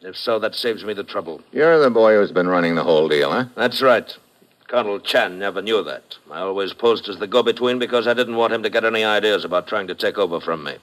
If 0.00 0.16
so, 0.16 0.38
that 0.38 0.54
saves 0.54 0.84
me 0.84 0.94
the 0.94 1.04
trouble. 1.04 1.40
You're 1.52 1.80
the 1.80 1.90
boy 1.90 2.14
who's 2.14 2.30
been 2.30 2.48
running 2.48 2.74
the 2.76 2.84
whole 2.84 3.08
deal, 3.08 3.32
huh? 3.32 3.46
That's 3.56 3.82
right. 3.82 4.16
Colonel 4.68 5.00
Chan 5.00 5.38
never 5.38 5.62
knew 5.62 5.82
that. 5.84 6.16
I 6.30 6.40
always 6.40 6.74
posed 6.74 7.08
as 7.08 7.18
the 7.18 7.26
go-between 7.26 7.78
because 7.78 8.06
I 8.06 8.14
didn't 8.14 8.36
want 8.36 8.52
him 8.52 8.62
to 8.62 8.70
get 8.70 8.84
any 8.84 9.02
ideas 9.02 9.44
about 9.44 9.66
trying 9.66 9.88
to 9.88 9.94
take 9.94 10.18
over 10.18 10.40
from 10.40 10.62
me. 10.62 10.76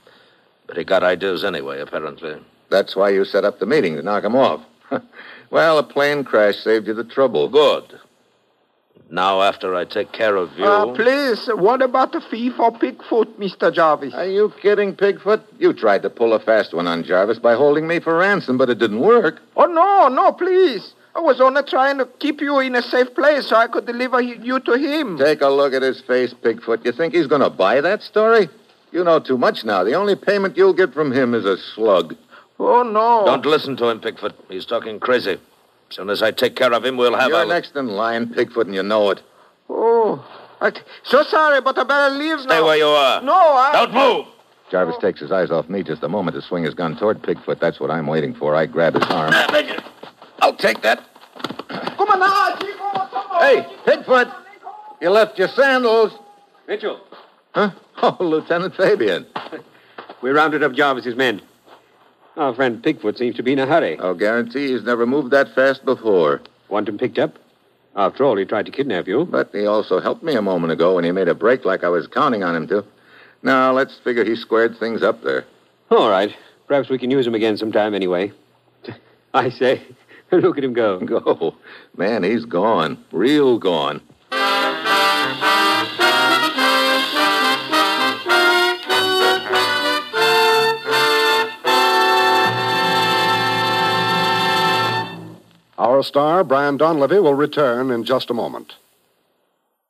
But 0.68 0.78
he 0.78 0.84
got 0.84 1.04
ideas 1.04 1.44
anyway, 1.44 1.80
apparently. 1.80 2.36
That's 2.70 2.96
why 2.96 3.10
you 3.10 3.26
set 3.26 3.46
up 3.46 3.60
the 3.60 3.66
meeting 3.68 3.96
to 3.96 4.02
knock 4.02 4.24
him 4.24 4.36
off. 4.36 4.62
well, 5.50 5.78
a 5.78 5.84
plane 5.84 6.24
crash 6.24 6.58
saved 6.58 6.88
you 6.88 6.94
the 6.94 7.04
trouble. 7.04 7.48
Good. 7.48 8.00
Now, 9.16 9.42
after 9.44 9.74
I 9.76 9.86
take 9.86 10.12
care 10.12 10.36
of 10.36 10.52
you... 10.58 10.66
Uh, 10.66 10.94
please, 10.94 11.48
what 11.48 11.82
about 11.82 12.12
the 12.12 12.20
fee 12.20 12.50
for 12.50 12.70
Pigfoot, 12.70 13.38
Mr. 13.40 13.74
Jarvis? 13.74 14.14
Are 14.14 14.28
you 14.28 14.52
kidding, 14.62 14.94
Pigfoot? 14.94 15.42
You 15.58 15.72
tried 15.72 16.02
to 16.02 16.10
pull 16.10 16.34
a 16.34 16.40
fast 16.42 16.74
one 16.74 16.86
on 16.86 17.06
Jarvis 17.06 17.40
by 17.40 17.56
holding 17.56 17.88
me 17.88 18.02
for 18.02 18.18
ransom, 18.18 18.58
but 18.58 18.70
it 18.70 18.78
didn't 18.78 19.00
work. 19.00 19.40
Oh, 19.56 19.68
no, 19.68 20.10
no, 20.10 20.34
please. 20.34 20.94
I 21.16 21.22
was 21.22 21.40
only 21.40 21.64
trying 21.64 21.98
to 22.00 22.06
keep 22.20 22.42
you 22.42 22.60
in 22.60 22.76
a 22.76 22.82
safe 22.82 23.16
place 23.16 23.48
so 23.48 23.56
I 23.56 23.68
could 23.68 23.86
deliver 23.86 24.20
you 24.22 24.60
to 24.60 24.74
him. 24.74 25.18
Take 25.18 25.40
a 25.40 25.48
look 25.48 25.72
at 25.72 25.82
his 25.82 26.02
face, 26.02 26.34
Pigfoot. 26.34 26.84
You 26.84 26.92
think 26.92 27.14
he's 27.14 27.28
going 27.28 27.40
to 27.40 27.50
buy 27.50 27.80
that 27.80 28.04
story? 28.04 28.50
You 28.92 29.06
know 29.06 29.22
too 29.22 29.38
much 29.38 29.64
now. 29.64 29.86
The 29.86 29.94
only 29.94 30.18
payment 30.18 30.58
you'll 30.58 30.74
get 30.74 30.94
from 30.94 31.14
him 31.14 31.34
is 31.34 31.46
a 31.46 31.56
slug. 31.74 32.18
Oh, 32.60 32.84
no. 32.84 33.24
Don't 33.26 33.46
listen 33.46 33.78
to 33.78 33.88
him, 33.88 34.02
Pigfoot. 34.02 34.34
He's 34.50 34.66
talking 34.66 35.00
crazy. 35.00 35.38
As 35.90 35.96
soon 35.96 36.10
as 36.10 36.22
I 36.22 36.32
take 36.32 36.56
care 36.56 36.74
of 36.74 36.84
him, 36.84 36.98
we'll 36.98 37.16
have 37.16 37.30
You're 37.30 37.44
a... 37.44 37.46
next 37.46 37.76
in 37.76 37.88
line, 37.88 38.28
Pigfoot, 38.28 38.66
and 38.66 38.76
you 38.76 38.84
know 38.84 39.12
it. 39.12 39.22
Oh, 39.70 40.26
I, 40.62 40.72
so 41.04 41.24
sorry, 41.24 41.62
but 41.62 41.78
I 41.78 41.84
better 41.84 42.16
leave 42.16 42.40
Stay 42.40 42.48
now. 42.48 42.56
Stay 42.56 42.62
where 42.62 42.78
you 42.78 42.86
are. 42.86 43.22
No, 43.22 43.34
I... 43.34 43.72
Don't 43.74 43.94
move. 43.94 44.26
Jarvis 44.72 44.98
takes 45.00 45.20
his 45.20 45.32
eyes 45.32 45.52
off 45.52 45.70
me 45.70 45.84
just 45.84 46.02
a 46.04 46.10
moment 46.10 46.36
to 46.36 46.42
swing 46.42 46.64
his 46.64 46.74
gun 46.74 46.98
toward 46.98 47.22
Pigfoot. 47.22 47.60
That's 47.60 47.80
what 47.80 47.92
I'm 47.92 48.08
waiting 48.08 48.34
for. 48.34 48.56
I 48.56 48.66
grab 48.66 48.96
his 48.96 49.04
arm. 49.04 49.32
Ah, 49.34 49.92
I'll 50.40 50.56
take 50.56 50.82
that. 50.82 51.04
Come 51.70 52.10
on 52.10 52.22
ah, 52.22 52.56
now, 52.60 52.66
chico, 52.66 53.08
come 53.08 53.32
on. 53.32 53.42
Hey, 53.42 53.78
Pigfoot! 53.86 54.34
You 55.02 55.10
left 55.12 55.38
your 55.38 55.50
sandals. 55.50 56.14
Mitchell, 56.68 57.00
Huh? 57.54 57.72
Oh, 57.98 58.18
Lieutenant 58.20 58.76
Fabian. 58.76 59.26
we 60.22 60.30
rounded 60.30 60.62
up 60.62 60.74
Jarvis's 60.74 61.16
men. 61.16 61.42
Our 62.38 62.54
friend 62.54 62.84
Pigfoot 62.84 63.18
seems 63.18 63.38
to 63.38 63.44
be 63.44 63.54
in 63.54 63.60
a 63.60 63.66
hurry. 63.66 63.98
I'll 63.98 64.14
guarantee 64.14 64.68
he's 64.72 64.84
never 64.84 65.06
moved 65.06 65.32
that 65.32 65.56
fast 65.56 65.86
before. 65.86 66.42
Want 66.68 66.90
him 66.90 66.98
picked 66.98 67.18
up? 67.18 67.40
After 67.96 68.26
all, 68.26 68.36
he 68.36 68.44
tried 68.44 68.66
to 68.66 68.74
kidnap 68.74 69.08
you. 69.08 69.26
But 69.26 69.52
he 69.54 69.66
also 69.66 70.02
helped 70.02 70.22
me 70.22 70.36
a 70.36 70.42
moment 70.42 70.74
ago 70.74 70.96
when 70.96 71.06
he 71.06 71.12
made 71.12 71.30
a 71.30 71.36
break 71.36 71.64
like 71.64 71.86
I 71.86 71.90
was 71.90 72.08
counting 72.08 72.44
on 72.44 72.56
him 72.56 72.68
to. 72.68 72.84
Now, 73.42 73.72
let's 73.72 73.98
figure 74.00 74.26
he 74.26 74.36
squared 74.36 74.78
things 74.78 75.02
up 75.02 75.24
there. 75.24 75.46
All 75.90 76.10
right. 76.10 76.36
Perhaps 76.68 76.90
we 76.90 76.98
can 76.98 77.12
use 77.12 77.26
him 77.26 77.36
again 77.36 77.56
sometime 77.56 77.94
anyway. 77.94 78.34
I 79.34 79.50
say, 79.50 79.82
look 80.32 80.58
at 80.58 80.64
him 80.64 80.74
go. 80.74 81.00
Go. 81.00 81.56
Man, 81.96 82.24
he's 82.24 82.44
gone. 82.44 83.02
Real 83.14 83.60
gone. 83.60 84.02
Our 95.96 96.04
star, 96.04 96.44
Brian 96.44 96.78
Donlevy, 96.78 97.24
will 97.24 97.36
return 97.36 97.90
in 97.90 98.04
just 98.04 98.30
a 98.30 98.34
moment. 98.34 98.74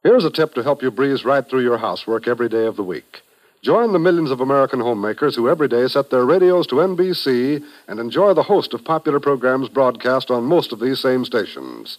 Here's 0.03 0.23
a 0.23 0.29
tip 0.29 0.53
to 0.53 0.61
help 0.61 0.83
you 0.83 0.91
breeze 0.91 1.25
right 1.25 1.43
through 1.49 1.63
your 1.63 1.79
housework 1.79 2.27
every 2.27 2.47
day 2.47 2.67
of 2.67 2.75
the 2.75 2.83
week. 2.83 3.23
Join 3.63 3.91
the 3.91 3.97
millions 3.97 4.29
of 4.29 4.39
American 4.39 4.81
homemakers 4.81 5.35
who 5.35 5.49
every 5.49 5.67
day 5.67 5.87
set 5.87 6.11
their 6.11 6.23
radios 6.23 6.67
to 6.67 6.75
NBC 6.75 7.65
and 7.87 7.99
enjoy 7.99 8.35
the 8.35 8.43
host 8.43 8.75
of 8.75 8.85
popular 8.85 9.19
programs 9.19 9.67
broadcast 9.67 10.29
on 10.29 10.43
most 10.43 10.71
of 10.71 10.79
these 10.79 10.99
same 10.99 11.25
stations. 11.25 11.97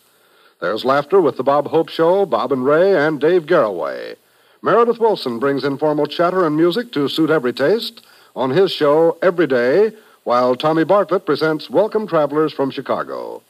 There's 0.60 0.84
laughter 0.84 1.20
with 1.20 1.36
the 1.36 1.42
Bob 1.42 1.66
Hope 1.66 1.88
Show, 1.88 2.26
Bob 2.26 2.52
and 2.52 2.64
Ray, 2.64 2.96
and 2.96 3.20
Dave 3.20 3.44
Garroway. 3.44 4.14
Meredith 4.62 5.00
Willson 5.00 5.40
brings 5.40 5.64
informal 5.64 6.06
chatter 6.06 6.46
and 6.46 6.56
music 6.56 6.92
to 6.92 7.08
suit 7.08 7.30
every 7.30 7.52
taste 7.52 8.06
on 8.36 8.50
his 8.50 8.70
show 8.70 9.18
Every 9.20 9.48
Day, 9.48 9.90
while 10.22 10.54
Tommy 10.54 10.84
Bartlett 10.84 11.26
presents 11.26 11.68
Welcome 11.68 12.06
Travelers 12.06 12.52
from 12.52 12.70
Chicago. 12.70 13.42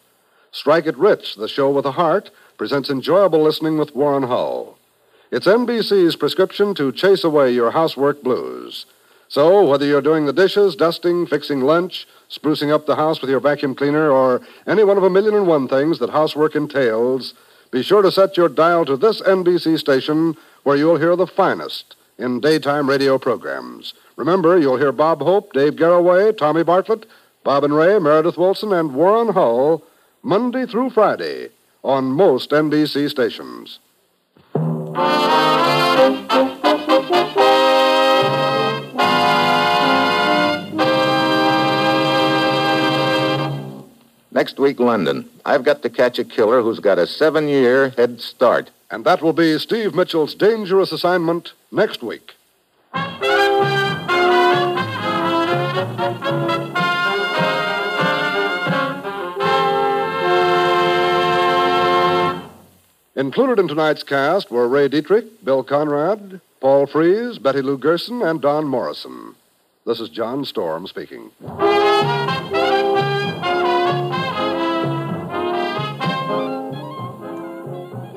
Strike 0.56 0.86
It 0.86 0.96
Rich, 0.96 1.34
the 1.36 1.48
show 1.48 1.70
with 1.70 1.84
a 1.84 1.92
heart, 1.92 2.30
presents 2.56 2.88
enjoyable 2.88 3.42
listening 3.42 3.76
with 3.76 3.94
Warren 3.94 4.22
Hull. 4.22 4.78
It's 5.30 5.46
NBC's 5.46 6.16
prescription 6.16 6.74
to 6.76 6.92
chase 6.92 7.24
away 7.24 7.52
your 7.52 7.72
housework 7.72 8.22
blues. 8.22 8.86
So, 9.28 9.68
whether 9.68 9.84
you're 9.84 10.00
doing 10.00 10.24
the 10.24 10.32
dishes, 10.32 10.74
dusting, 10.74 11.26
fixing 11.26 11.60
lunch, 11.60 12.08
sprucing 12.30 12.72
up 12.72 12.86
the 12.86 12.96
house 12.96 13.20
with 13.20 13.28
your 13.28 13.38
vacuum 13.38 13.74
cleaner, 13.74 14.10
or 14.10 14.40
any 14.66 14.82
one 14.82 14.96
of 14.96 15.02
a 15.02 15.10
million 15.10 15.34
and 15.34 15.46
one 15.46 15.68
things 15.68 15.98
that 15.98 16.08
housework 16.08 16.56
entails, 16.56 17.34
be 17.70 17.82
sure 17.82 18.00
to 18.00 18.10
set 18.10 18.38
your 18.38 18.48
dial 18.48 18.86
to 18.86 18.96
this 18.96 19.20
NBC 19.20 19.78
station 19.78 20.38
where 20.62 20.76
you'll 20.76 20.96
hear 20.96 21.16
the 21.16 21.26
finest 21.26 21.96
in 22.16 22.40
daytime 22.40 22.88
radio 22.88 23.18
programs. 23.18 23.92
Remember, 24.16 24.56
you'll 24.56 24.78
hear 24.78 24.90
Bob 24.90 25.20
Hope, 25.20 25.52
Dave 25.52 25.74
Garroway, 25.74 26.34
Tommy 26.34 26.62
Bartlett, 26.62 27.04
Bob 27.44 27.62
and 27.62 27.76
Ray, 27.76 27.98
Meredith 27.98 28.36
Willson, 28.36 28.72
and 28.72 28.94
Warren 28.94 29.34
Hull 29.34 29.82
Monday 30.22 30.66
through 30.66 30.90
Friday 30.90 31.50
on 31.82 32.04
most 32.06 32.50
NBC 32.50 33.08
stations. 33.10 33.78
Next 44.32 44.58
week, 44.58 44.78
London. 44.78 45.28
I've 45.46 45.64
got 45.64 45.82
to 45.82 45.88
catch 45.88 46.18
a 46.18 46.24
killer 46.24 46.60
who's 46.60 46.78
got 46.78 46.98
a 46.98 47.06
seven 47.06 47.48
year 47.48 47.90
head 47.90 48.20
start. 48.20 48.70
And 48.90 49.04
that 49.04 49.22
will 49.22 49.32
be 49.32 49.58
Steve 49.58 49.94
Mitchell's 49.94 50.34
dangerous 50.34 50.92
assignment 50.92 51.52
next 51.72 52.02
week. 52.02 52.34
Included 63.16 63.58
in 63.58 63.66
tonight's 63.66 64.02
cast 64.02 64.50
were 64.50 64.68
Ray 64.68 64.88
Dietrich, 64.88 65.42
Bill 65.42 65.64
Conrad, 65.64 66.38
Paul 66.60 66.86
Frees, 66.86 67.38
Betty 67.38 67.62
Lou 67.62 67.78
Gerson, 67.78 68.20
and 68.20 68.42
Don 68.42 68.66
Morrison. 68.66 69.34
This 69.86 70.00
is 70.00 70.10
John 70.10 70.44
Storm 70.44 70.86
speaking. 70.86 71.30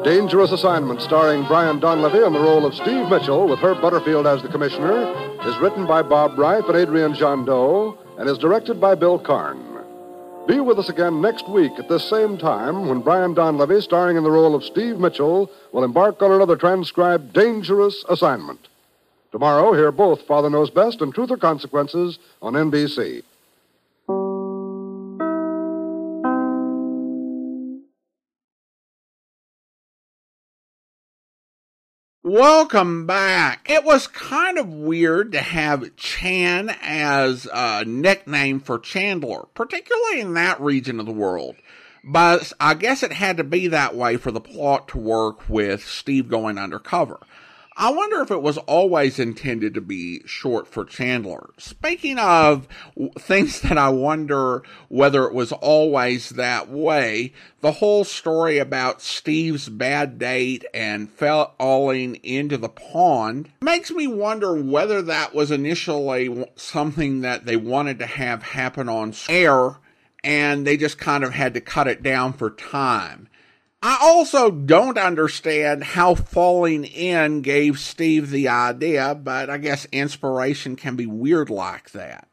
Dangerous 0.04 0.52
Assignment, 0.52 1.02
starring 1.02 1.46
Brian 1.48 1.80
Donlevy 1.80 2.28
in 2.28 2.34
the 2.34 2.40
role 2.40 2.66
of 2.66 2.76
Steve 2.76 3.08
Mitchell 3.10 3.48
with 3.48 3.60
Herb 3.60 3.80
Butterfield 3.82 4.28
as 4.28 4.42
the 4.42 4.50
commissioner, 4.50 5.04
is 5.46 5.58
written 5.60 5.88
by 5.88 6.02
Bob 6.02 6.32
Ryf 6.32 6.68
and 6.68 6.76
Adrian 6.76 7.14
Jondeau 7.14 7.98
and 8.18 8.30
is 8.30 8.38
directed 8.38 8.82
by 8.82 8.96
Bill 8.96 9.18
Karn. 9.18 9.69
Be 10.50 10.60
with 10.60 10.80
us 10.80 10.90
again 10.90 11.22
next 11.22 11.48
week 11.48 11.74
at 11.78 11.90
this 11.90 12.10
same 12.10 12.36
time 12.36 12.88
when 12.88 13.02
Brian 13.02 13.36
Donlevy, 13.36 13.84
starring 13.84 14.18
in 14.18 14.24
the 14.24 14.32
role 14.32 14.56
of 14.56 14.64
Steve 14.64 14.98
Mitchell, 14.98 15.52
will 15.72 15.84
embark 15.84 16.24
on 16.24 16.32
another 16.32 16.56
transcribed 16.56 17.34
Dangerous 17.34 18.04
Assignment. 18.10 18.68
Tomorrow, 19.32 19.74
hear 19.74 19.92
both 19.92 20.24
Father 20.24 20.50
Knows 20.50 20.72
Best 20.72 21.02
and 21.02 21.14
Truth 21.14 21.30
or 21.30 21.38
Consequences 21.38 22.18
on 22.42 22.54
NBC. 22.54 23.22
Welcome 32.32 33.08
back. 33.08 33.68
It 33.68 33.84
was 33.84 34.06
kind 34.06 34.60
of 34.60 34.72
weird 34.72 35.32
to 35.32 35.40
have 35.40 35.96
Chan 35.96 36.70
as 36.80 37.48
a 37.52 37.84
nickname 37.86 38.60
for 38.60 38.78
Chandler, 38.78 39.48
particularly 39.56 40.20
in 40.20 40.36
that 40.36 40.62
region 40.62 41.00
of 41.00 41.08
the 41.08 41.12
world. 41.12 41.56
But 42.04 42.54
I 42.60 42.76
guess 42.76 43.02
it 43.02 43.14
had 43.14 43.38
to 43.38 43.44
be 43.44 43.70
that 43.70 43.96
way 43.96 44.18
for 44.18 44.30
the 44.30 44.40
plot 44.40 44.90
to 44.90 45.00
work 45.00 45.50
with 45.50 45.84
Steve 45.84 46.30
going 46.30 46.60
undercover. 46.60 47.18
I 47.82 47.92
wonder 47.92 48.22
if 48.22 48.30
it 48.30 48.42
was 48.42 48.58
always 48.58 49.20
intended 49.20 49.74
to 49.74 49.80
be 49.80 50.22
short 50.26 50.68
for 50.68 50.84
Chandler. 50.84 51.52
Speaking 51.58 52.20
of 52.20 52.68
things 53.18 53.62
that 53.62 53.78
I 53.78 53.88
wonder 53.88 54.64
whether 54.90 55.24
it 55.24 55.34
was 55.34 55.54
always 55.54 56.32
that 56.32 56.70
way, 56.70 57.32
the 57.62 57.72
whole 57.72 58.04
story 58.04 58.58
about 58.58 59.02
Steve's 59.02 59.70
bad 59.70 60.20
date 60.20 60.66
and 60.74 61.10
falling 61.10 62.16
into 62.16 62.58
the 62.58 62.68
pond 62.68 63.50
makes 63.62 63.92
me 63.92 64.08
wonder 64.08 64.62
whether 64.62 65.02
that 65.02 65.34
was 65.34 65.50
initially 65.50 66.50
something 66.58 67.22
that 67.22 67.46
they 67.46 67.56
wanted 67.56 67.98
to 68.00 68.08
have 68.08 68.44
happen 68.44 68.90
on 68.90 69.14
air 69.30 69.78
and 70.22 70.68
they 70.68 70.76
just 70.76 70.98
kind 70.98 71.24
of 71.24 71.32
had 71.32 71.54
to 71.54 71.62
cut 71.62 71.88
it 71.88 72.04
down 72.04 72.34
for 72.34 72.50
time. 72.50 73.30
I 73.82 73.98
also 74.02 74.52
don't 74.52 74.98
understand 74.98 75.84
how 75.84 76.16
falling 76.16 76.84
in 76.84 77.42
gave 77.42 77.80
Steve 77.80 78.30
the 78.30 78.50
idea, 78.50 79.16
but 79.16 79.50
I 79.50 79.58
guess 79.58 79.86
inspiration 79.92 80.76
can 80.76 80.98
be 80.98 81.06
weird 81.06 81.50
like 81.50 81.92
that. 81.92 82.28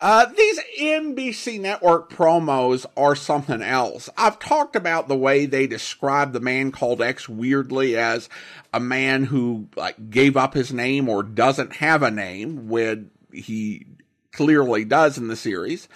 Uh, 0.00 0.26
these 0.26 0.60
NBC 0.80 1.60
network 1.60 2.08
promos 2.08 2.86
are 2.96 3.16
something 3.16 3.62
else. 3.62 4.08
I've 4.16 4.38
talked 4.38 4.76
about 4.76 5.08
the 5.08 5.16
way 5.16 5.44
they 5.46 5.66
describe 5.66 6.32
the 6.32 6.38
man 6.38 6.70
called 6.70 7.02
X 7.02 7.28
weirdly 7.28 7.96
as 7.96 8.28
a 8.72 8.78
man 8.78 9.24
who 9.24 9.68
like 9.74 10.10
gave 10.10 10.36
up 10.36 10.54
his 10.54 10.72
name 10.72 11.08
or 11.08 11.24
doesn't 11.24 11.74
have 11.76 12.04
a 12.04 12.12
name 12.12 12.68
when 12.68 13.10
he 13.32 13.86
clearly 14.30 14.84
does 14.84 15.18
in 15.18 15.26
the 15.26 15.34
series. 15.34 15.88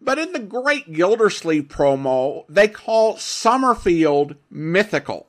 But 0.00 0.18
in 0.18 0.32
the 0.32 0.38
Great 0.38 0.92
Gildersleeve 0.92 1.64
promo, 1.64 2.44
they 2.48 2.68
call 2.68 3.16
Summerfield 3.16 4.36
mythical. 4.50 5.26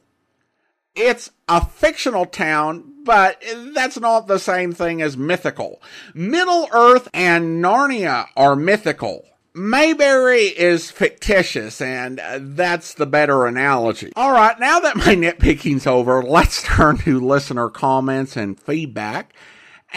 It's 0.95 1.32
a 1.47 1.63
fictional 1.65 2.25
town, 2.25 2.91
but 3.03 3.41
that's 3.73 3.99
not 3.99 4.27
the 4.27 4.39
same 4.39 4.73
thing 4.73 5.01
as 5.01 5.15
mythical. 5.15 5.82
Middle 6.13 6.67
Earth 6.73 7.08
and 7.13 7.63
Narnia 7.63 8.27
are 8.36 8.56
mythical. 8.56 9.23
Mayberry 9.53 10.43
is 10.43 10.91
fictitious, 10.91 11.82
and 11.82 12.21
that's 12.39 12.93
the 12.93 13.06
better 13.08 13.45
analogy. 13.45 14.12
All 14.15 14.32
right, 14.32 14.60
now 14.60 14.80
that 14.80 14.97
my 14.97 15.15
nitpicking's 15.15 15.88
over, 15.88 16.21
let's 16.21 16.62
turn 16.63 16.97
to 16.99 17.19
listener 17.19 17.69
comments 17.69 18.36
and 18.36 18.60
feedback 18.60 19.34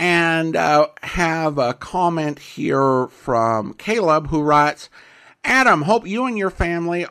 and 0.00 0.56
uh, 0.56 0.88
have 1.02 1.58
a 1.58 1.74
comment 1.74 2.38
here 2.38 3.06
from 3.08 3.74
Caleb 3.74 4.28
who 4.28 4.40
writes, 4.40 4.88
Adam, 5.44 5.82
hope 5.82 6.06
you 6.06 6.24
and 6.24 6.38
your 6.38 6.48
family 6.48 7.04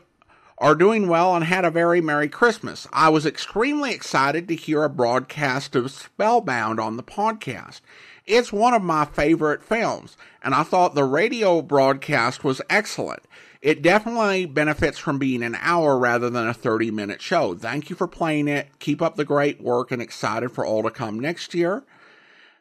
are 0.58 0.74
doing 0.74 1.08
well 1.08 1.36
and 1.36 1.46
had 1.46 1.64
a 1.64 1.70
very 1.70 2.02
Merry 2.02 2.28
Christmas. 2.28 2.88
I 2.92 3.10
was 3.10 3.28
extremely 3.28 3.94
excited 3.94 4.48
to 4.48 4.56
hear 4.56 4.84
a 4.84 4.90
broadcast 4.90 5.76
of 5.76 5.92
Spellbound 5.92 6.80
on 6.80 6.98
the 6.98 7.04
podcast. 7.04 7.82
It's 8.26 8.52
one 8.52 8.74
of 8.74 8.82
my 8.82 9.06
favorite 9.06 9.62
films, 9.62 10.18
and 10.44 10.56
I 10.56 10.64
thought 10.64 10.96
the 10.96 11.04
radio 11.04 11.62
broadcast 11.62 12.44
was 12.44 12.60
excellent. 12.72 13.22
It 13.62 13.84
definitely 13.84 14.48
benefits 14.48 14.98
from 14.98 15.20
being 15.20 15.44
an 15.44 15.58
hour 15.62 15.96
rather 15.96 16.32
than 16.32 16.48
a 16.48 16.56
30 16.56 16.90
minute 16.90 17.22
show. 17.22 17.54
Thank 17.54 17.92
you 17.92 17.96
for 17.96 18.08
playing 18.08 18.48
it. 18.48 18.68
Keep 18.80 19.04
up 19.04 19.16
the 19.16 19.26
great 19.26 19.62
work 19.62 19.92
and 19.92 20.02
excited 20.02 20.52
for 20.52 20.66
all 20.66 20.82
to 20.82 20.90
come 20.90 21.20
next 21.20 21.54
year. 21.54 21.84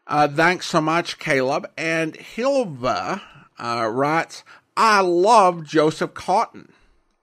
Uh, 0.08 0.26
thanks 0.26 0.66
so 0.66 0.80
much, 0.80 1.18
Caleb. 1.18 1.70
And 1.76 2.14
Hilva 2.14 3.20
uh, 3.58 3.90
writes, 3.92 4.42
I 4.74 5.02
love 5.02 5.64
Joseph 5.64 6.14
Cotten. 6.14 6.70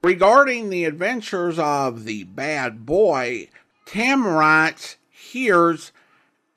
Regarding 0.04 0.70
the 0.70 0.86
adventures 0.86 1.58
of 1.58 2.04
the 2.04 2.26
bad 2.26 2.86
boy, 2.86 3.50
Tim 3.88 4.28
writes, 4.28 4.98
here's 5.10 5.92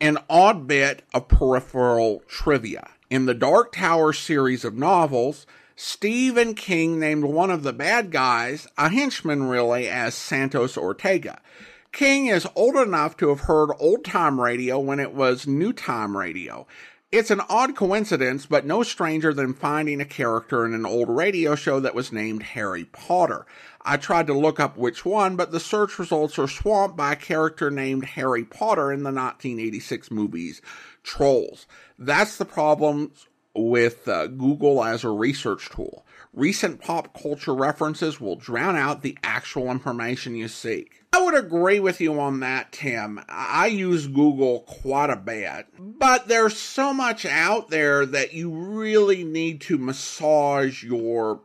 an 0.02 0.18
odd 0.28 0.66
bit 0.66 1.02
of 1.14 1.28
peripheral 1.28 2.22
trivia. 2.28 2.90
In 3.08 3.24
the 3.24 3.32
Dark 3.32 3.72
Tower 3.72 4.12
series 4.12 4.66
of 4.66 4.74
novels, 4.74 5.46
Stephen 5.76 6.54
King 6.54 7.00
named 7.00 7.24
one 7.24 7.50
of 7.50 7.62
the 7.62 7.72
bad 7.72 8.10
guys, 8.10 8.68
a 8.76 8.90
henchman 8.90 9.44
really, 9.44 9.88
as 9.88 10.14
Santos 10.14 10.76
Ortega. 10.76 11.40
King 11.92 12.26
is 12.26 12.46
old 12.54 12.76
enough 12.76 13.16
to 13.16 13.28
have 13.28 13.40
heard 13.40 13.70
old 13.78 14.04
time 14.04 14.40
radio 14.40 14.78
when 14.78 15.00
it 15.00 15.14
was 15.14 15.46
new 15.46 15.72
time 15.72 16.16
radio. 16.16 16.66
It's 17.10 17.30
an 17.30 17.40
odd 17.48 17.74
coincidence, 17.74 18.44
but 18.44 18.66
no 18.66 18.82
stranger 18.82 19.32
than 19.32 19.54
finding 19.54 19.98
a 20.00 20.04
character 20.04 20.66
in 20.66 20.74
an 20.74 20.84
old 20.84 21.08
radio 21.08 21.54
show 21.54 21.80
that 21.80 21.94
was 21.94 22.12
named 22.12 22.42
Harry 22.42 22.84
Potter. 22.84 23.46
I 23.80 23.96
tried 23.96 24.26
to 24.26 24.38
look 24.38 24.60
up 24.60 24.76
which 24.76 25.06
one, 25.06 25.34
but 25.34 25.50
the 25.50 25.58
search 25.58 25.98
results 25.98 26.38
are 26.38 26.46
swamped 26.46 26.98
by 26.98 27.12
a 27.12 27.16
character 27.16 27.70
named 27.70 28.04
Harry 28.04 28.44
Potter 28.44 28.92
in 28.92 29.04
the 29.04 29.10
1986 29.10 30.10
movies 30.10 30.60
Trolls. 31.02 31.66
That's 31.98 32.36
the 32.36 32.44
problem 32.44 33.12
with 33.54 34.06
uh, 34.06 34.26
Google 34.26 34.84
as 34.84 35.04
a 35.04 35.10
research 35.10 35.70
tool. 35.70 36.04
Recent 36.38 36.80
pop 36.80 37.20
culture 37.20 37.52
references 37.52 38.20
will 38.20 38.36
drown 38.36 38.76
out 38.76 39.02
the 39.02 39.18
actual 39.24 39.72
information 39.72 40.36
you 40.36 40.46
seek. 40.46 41.02
I 41.12 41.20
would 41.20 41.34
agree 41.34 41.80
with 41.80 42.00
you 42.00 42.20
on 42.20 42.38
that, 42.38 42.70
Tim. 42.70 43.20
I 43.28 43.66
use 43.66 44.06
Google 44.06 44.60
quite 44.60 45.10
a 45.10 45.16
bit, 45.16 45.66
but 45.76 46.28
there's 46.28 46.56
so 46.56 46.94
much 46.94 47.26
out 47.26 47.70
there 47.70 48.06
that 48.06 48.34
you 48.34 48.52
really 48.52 49.24
need 49.24 49.60
to 49.62 49.78
massage 49.78 50.84
your 50.84 51.40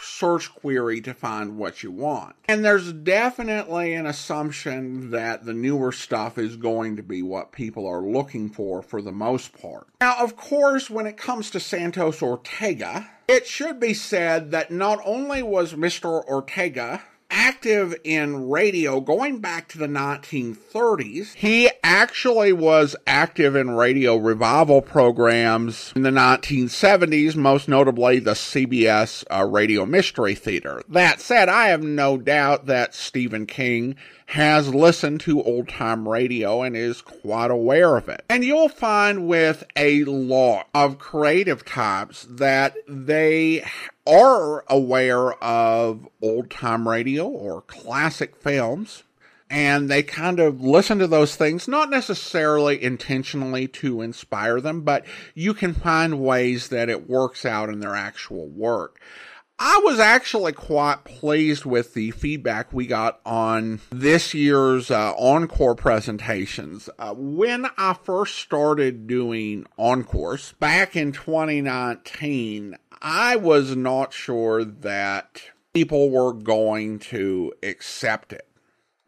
search 0.00 0.54
query 0.54 1.00
to 1.02 1.14
find 1.14 1.56
what 1.56 1.82
you 1.82 1.90
want. 1.90 2.36
And 2.46 2.64
there's 2.64 2.92
definitely 2.92 3.94
an 3.94 4.06
assumption 4.06 5.10
that 5.10 5.44
the 5.44 5.52
newer 5.52 5.92
stuff 5.92 6.38
is 6.38 6.56
going 6.56 6.96
to 6.96 7.02
be 7.02 7.22
what 7.22 7.52
people 7.52 7.86
are 7.86 8.02
looking 8.02 8.48
for 8.48 8.82
for 8.82 9.02
the 9.02 9.12
most 9.12 9.60
part. 9.60 9.86
Now, 10.00 10.16
of 10.18 10.36
course, 10.36 10.90
when 10.90 11.06
it 11.06 11.16
comes 11.16 11.50
to 11.50 11.60
Santos 11.60 12.22
Ortega, 12.22 13.08
it 13.28 13.46
should 13.46 13.80
be 13.80 13.94
said 13.94 14.50
that 14.50 14.70
not 14.70 15.00
only 15.04 15.42
was 15.42 15.74
Mr. 15.74 16.24
Ortega 16.24 17.02
active 17.32 17.96
in 18.04 18.48
radio 18.50 19.00
going 19.00 19.40
back 19.40 19.66
to 19.66 19.78
the 19.78 19.86
1930s. 19.86 21.34
He 21.34 21.70
actually 21.92 22.54
was 22.54 22.96
active 23.06 23.54
in 23.54 23.70
radio 23.72 24.16
revival 24.16 24.80
programs 24.80 25.92
in 25.94 26.00
the 26.00 26.10
1970s, 26.10 27.36
most 27.36 27.68
notably 27.68 28.18
the 28.18 28.32
CBS 28.32 29.24
uh, 29.30 29.44
Radio 29.44 29.84
Mystery 29.84 30.34
Theater. 30.34 30.80
That 30.88 31.20
said, 31.20 31.50
I 31.50 31.68
have 31.68 31.82
no 31.82 32.16
doubt 32.16 32.64
that 32.64 32.94
Stephen 32.94 33.44
King 33.44 33.96
has 34.24 34.74
listened 34.74 35.20
to 35.20 35.42
old 35.42 35.68
time 35.68 36.08
radio 36.08 36.62
and 36.62 36.74
is 36.74 37.02
quite 37.02 37.50
aware 37.50 37.98
of 37.98 38.08
it. 38.08 38.24
And 38.30 38.42
you'll 38.42 38.70
find 38.70 39.28
with 39.28 39.62
a 39.76 40.04
lot 40.04 40.68
of 40.72 40.98
creative 40.98 41.62
types 41.62 42.26
that 42.30 42.74
they 42.88 43.66
are 44.06 44.64
aware 44.70 45.34
of 45.44 46.08
old 46.22 46.50
time 46.50 46.88
radio 46.88 47.26
or 47.28 47.60
classic 47.60 48.34
films 48.34 49.02
and 49.52 49.90
they 49.90 50.02
kind 50.02 50.40
of 50.40 50.62
listen 50.62 50.98
to 50.98 51.06
those 51.06 51.36
things, 51.36 51.68
not 51.68 51.90
necessarily 51.90 52.82
intentionally 52.82 53.68
to 53.68 54.00
inspire 54.00 54.62
them, 54.62 54.80
but 54.80 55.04
you 55.34 55.52
can 55.52 55.74
find 55.74 56.18
ways 56.18 56.68
that 56.68 56.88
it 56.88 57.06
works 57.06 57.44
out 57.44 57.68
in 57.68 57.80
their 57.80 57.94
actual 57.94 58.48
work. 58.48 58.98
I 59.58 59.78
was 59.84 60.00
actually 60.00 60.54
quite 60.54 61.04
pleased 61.04 61.66
with 61.66 61.92
the 61.92 62.12
feedback 62.12 62.72
we 62.72 62.86
got 62.86 63.20
on 63.26 63.80
this 63.90 64.32
year's 64.32 64.90
uh, 64.90 65.12
encore 65.18 65.74
presentations. 65.74 66.88
Uh, 66.98 67.12
when 67.14 67.66
I 67.76 67.92
first 67.92 68.36
started 68.36 69.06
doing 69.06 69.66
encores 69.76 70.54
back 70.60 70.96
in 70.96 71.12
2019, 71.12 72.78
I 73.02 73.36
was 73.36 73.76
not 73.76 74.14
sure 74.14 74.64
that 74.64 75.42
people 75.74 76.08
were 76.08 76.32
going 76.32 77.00
to 77.00 77.52
accept 77.62 78.32
it 78.32 78.46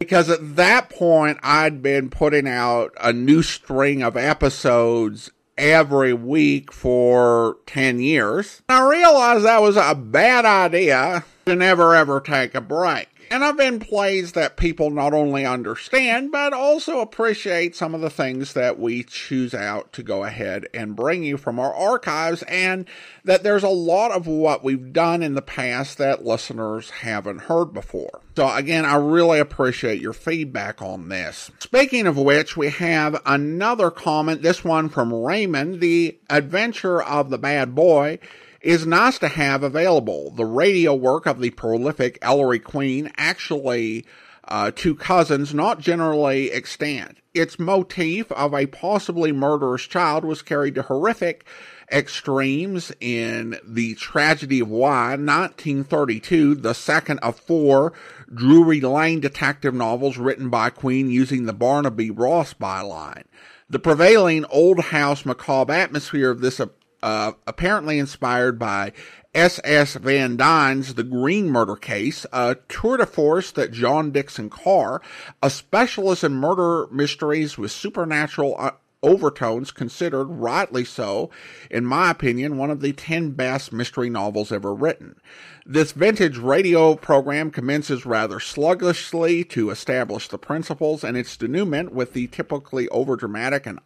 because 0.05 0.29
at 0.29 0.57
that 0.57 0.91
point 0.91 1.39
I'd 1.43 1.83
been 1.83 2.11
putting 2.11 2.47
out 2.47 2.93
a 3.01 3.13
new 3.13 3.43
string 3.43 4.03
of 4.03 4.17
episodes 4.17 5.31
every 5.57 6.13
week 6.13 6.73
for 6.73 7.57
10 7.67 8.01
years. 8.01 8.63
I 8.69 8.87
realized 8.87 9.45
that 9.45 9.63
was 9.63 9.77
a 9.77 9.95
bad 9.95 10.45
idea 10.45 11.25
to 11.47 11.55
never 11.55 11.95
ever 11.95 12.21
take 12.21 12.55
a 12.55 12.61
break. 12.61 13.09
And 13.31 13.43
I've 13.43 13.57
been 13.57 13.81
pleased 13.81 14.35
that 14.35 14.59
people 14.59 14.91
not 14.91 15.15
only 15.15 15.47
understand, 15.47 16.31
but 16.31 16.53
also 16.53 17.01
appreciate 17.01 17.75
some 17.75 17.95
of 17.95 18.03
the 18.03 18.11
things 18.11 18.53
that 18.53 18.79
we 18.79 19.03
choose 19.03 19.55
out 19.55 19.93
to 19.95 20.03
go 20.03 20.25
ahead 20.25 20.67
and 20.75 20.95
bring 20.95 21.25
you 21.25 21.37
from 21.37 21.59
our 21.59 21.75
archives, 21.75 22.43
and 22.43 22.87
that 23.25 23.43
there's 23.43 23.63
a 23.63 23.69
lot 23.69 24.11
of 24.11 24.27
what 24.27 24.63
we've 24.63 24.93
done 24.93 25.23
in 25.23 25.35
the 25.35 25.43
past 25.43 25.97
that 25.99 26.25
listeners 26.25 26.91
haven't 26.91 27.43
heard 27.43 27.73
before. 27.73 28.21
So 28.37 28.53
again, 28.55 28.85
I 28.85 28.97
really 28.97 29.41
appreciate 29.41 30.03
your 30.03 30.13
feedback 30.13 30.83
on 30.83 31.09
this. 31.09 31.51
Speaking 31.61 32.07
of 32.07 32.19
which, 32.19 32.57
we 32.57 32.69
have 32.71 33.21
another 33.25 33.91
comment, 33.91 34.43
this 34.43 34.63
one 34.63 34.91
from 34.91 35.15
Raymond, 35.15 35.81
the 35.81 36.19
adventure 36.29 37.03
of 37.03 37.31
the 37.31 37.39
bad 37.39 37.75
boy 37.75 38.19
is 38.65 38.87
nice 38.87 39.19
to 39.19 39.29
have 39.29 39.63
available. 39.63 40.31
The 40.31 40.47
radio 40.47 40.95
work 40.95 41.27
of 41.27 41.39
the 41.39 41.51
prolific 41.51 42.19
Ellery 42.23 42.59
Queen, 42.59 43.13
actually 43.19 44.07
uh, 44.49 44.71
two 44.75 44.95
cousins, 44.95 45.53
not 45.53 45.81
generally 45.81 46.51
extant. 46.51 47.19
Its 47.35 47.59
motif 47.59 48.33
of 48.33 48.55
a 48.55 48.67
possibly 48.67 49.33
murderous 49.33 49.83
child 49.83 50.25
was 50.25 50.41
carried 50.41 50.77
to 50.77 50.83
horrific 50.83 51.45
extremes 51.93 52.91
in 53.01 53.59
The 53.67 53.97
Tragedy 53.97 54.61
of 54.61 54.69
Y, 54.71 55.11
1932, 55.11 56.55
the 56.55 56.73
second 56.73 57.19
of 57.19 57.39
four 57.39 57.93
Drury 58.33 58.81
Lane 58.81 59.21
detective 59.21 59.75
novels 59.75 60.17
written 60.17 60.49
by 60.49 60.71
Queen 60.71 61.11
using 61.11 61.45
the 61.45 61.53
Barnaby 61.53 62.11
Ross 62.11 62.55
byline. 62.55 63.25
The 63.69 63.79
prevailing 63.79 64.47
old 64.47 64.81
house 64.81 65.27
macabre 65.27 65.73
atmosphere 65.73 66.31
of 66.31 66.41
this 66.41 66.61
uh, 67.05 67.33
apparently 67.47 67.99
inspired 67.99 68.59
by 68.59 68.91
S.S. 69.35 69.95
Van 69.95 70.39
Dyne's 70.39 70.95
The 70.95 71.03
Green 71.05 71.51
Murder 71.51 71.77
Case, 71.77 72.25
a 72.33 72.57
tour 72.69 72.97
de 72.97 73.05
force 73.05 73.53
that 73.53 73.73
John 73.73 74.11
Dickson 74.11 74.49
Carr, 74.49 75.03
a 75.43 75.51
specialist 75.51 76.25
in 76.25 76.33
murder 76.33 76.87
mysteries 76.91 77.59
with 77.59 77.73
supernatural 77.73 78.57
uh, 78.59 78.71
overtones, 79.05 79.71
considered, 79.71 80.25
rightly 80.25 80.85
so, 80.85 81.31
in 81.71 81.85
my 81.85 82.11
opinion, 82.11 82.57
one 82.57 82.71
of 82.71 82.81
the 82.81 82.93
10 82.93 83.33
best 83.33 83.73
mystery 83.73 84.09
novels 84.09 84.51
ever 84.51 84.75
written. 84.75 85.21
This 85.67 85.93
vintage 85.93 86.37
radio 86.37 86.95
program 86.95 87.51
commences 87.51 88.05
rather 88.05 88.41
sluggishly 88.41 89.45
to 89.45 89.71
establish 89.71 90.29
the 90.29 90.37
principles 90.37 91.03
and 91.03 91.17
its 91.17 91.37
denouement 91.37 91.93
with 91.93 92.13
the 92.13 92.27
typically 92.27 92.87
overdramatic 92.89 93.67
and 93.67 93.81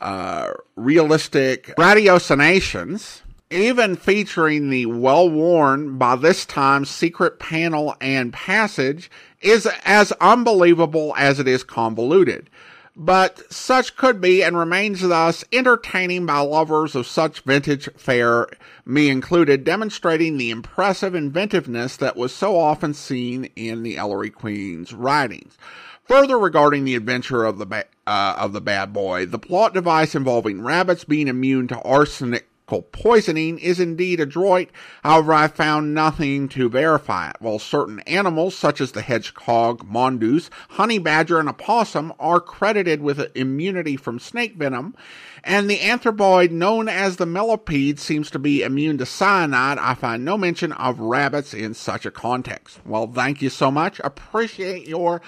unrealistic 0.00 1.70
uh, 1.70 1.74
ratiocinations, 1.74 3.22
even 3.50 3.94
featuring 3.94 4.70
the 4.70 4.86
well 4.86 5.30
worn 5.30 5.96
by 5.96 6.16
this 6.16 6.44
time 6.44 6.84
secret 6.84 7.38
panel 7.38 7.94
and 8.00 8.32
passage, 8.32 9.08
is 9.40 9.68
as 9.84 10.10
unbelievable 10.20 11.14
as 11.16 11.38
it 11.38 11.46
is 11.46 11.62
convoluted. 11.62 12.50
But 12.96 13.52
such 13.52 13.96
could 13.96 14.20
be 14.20 14.42
and 14.42 14.56
remains 14.56 15.00
thus 15.00 15.44
entertaining 15.52 16.26
by 16.26 16.38
lovers 16.38 16.94
of 16.94 17.08
such 17.08 17.40
vintage 17.40 17.88
fare, 17.96 18.46
me 18.86 19.08
included, 19.08 19.64
demonstrating 19.64 20.36
the 20.36 20.50
impressive 20.50 21.12
inventiveness 21.12 21.96
that 21.96 22.16
was 22.16 22.32
so 22.32 22.56
often 22.56 22.94
seen 22.94 23.46
in 23.56 23.82
the 23.82 23.96
Ellery 23.96 24.30
Queen's 24.30 24.94
writings. 24.94 25.58
Further 26.06 26.38
regarding 26.38 26.84
the 26.84 26.94
adventure 26.94 27.44
of 27.44 27.58
the 27.58 27.66
ba- 27.66 27.86
uh, 28.06 28.36
of 28.38 28.52
the 28.52 28.60
bad 28.60 28.92
boy, 28.92 29.26
the 29.26 29.38
plot 29.38 29.74
device 29.74 30.14
involving 30.14 30.62
rabbits 30.62 31.02
being 31.02 31.26
immune 31.26 31.66
to 31.68 31.80
arsenic 31.80 32.46
poisoning 32.66 33.58
is 33.58 33.78
indeed 33.78 34.20
adroit. 34.20 34.70
However, 35.02 35.32
I 35.32 35.48
found 35.48 35.94
nothing 35.94 36.48
to 36.50 36.68
verify 36.68 37.30
it. 37.30 37.36
While 37.40 37.58
certain 37.58 38.00
animals, 38.00 38.56
such 38.56 38.80
as 38.80 38.92
the 38.92 39.02
hedgehog, 39.02 39.84
mongoose, 39.86 40.50
honey 40.70 40.98
badger, 40.98 41.38
and 41.38 41.48
opossum, 41.48 42.12
are 42.18 42.40
credited 42.40 43.02
with 43.02 43.30
immunity 43.36 43.96
from 43.96 44.18
snake 44.18 44.54
venom, 44.56 44.94
and 45.42 45.68
the 45.68 45.78
anthropoid 45.78 46.50
known 46.50 46.88
as 46.88 47.16
the 47.16 47.26
millipede 47.26 48.00
seems 48.00 48.30
to 48.30 48.38
be 48.38 48.62
immune 48.62 48.98
to 48.98 49.06
cyanide, 49.06 49.78
I 49.78 49.94
find 49.94 50.24
no 50.24 50.38
mention 50.38 50.72
of 50.72 50.98
rabbits 50.98 51.52
in 51.52 51.74
such 51.74 52.06
a 52.06 52.10
context. 52.10 52.80
Well, 52.86 53.06
thank 53.06 53.42
you 53.42 53.50
so 53.50 53.70
much. 53.70 54.00
Appreciate 54.02 54.88
your 54.88 55.20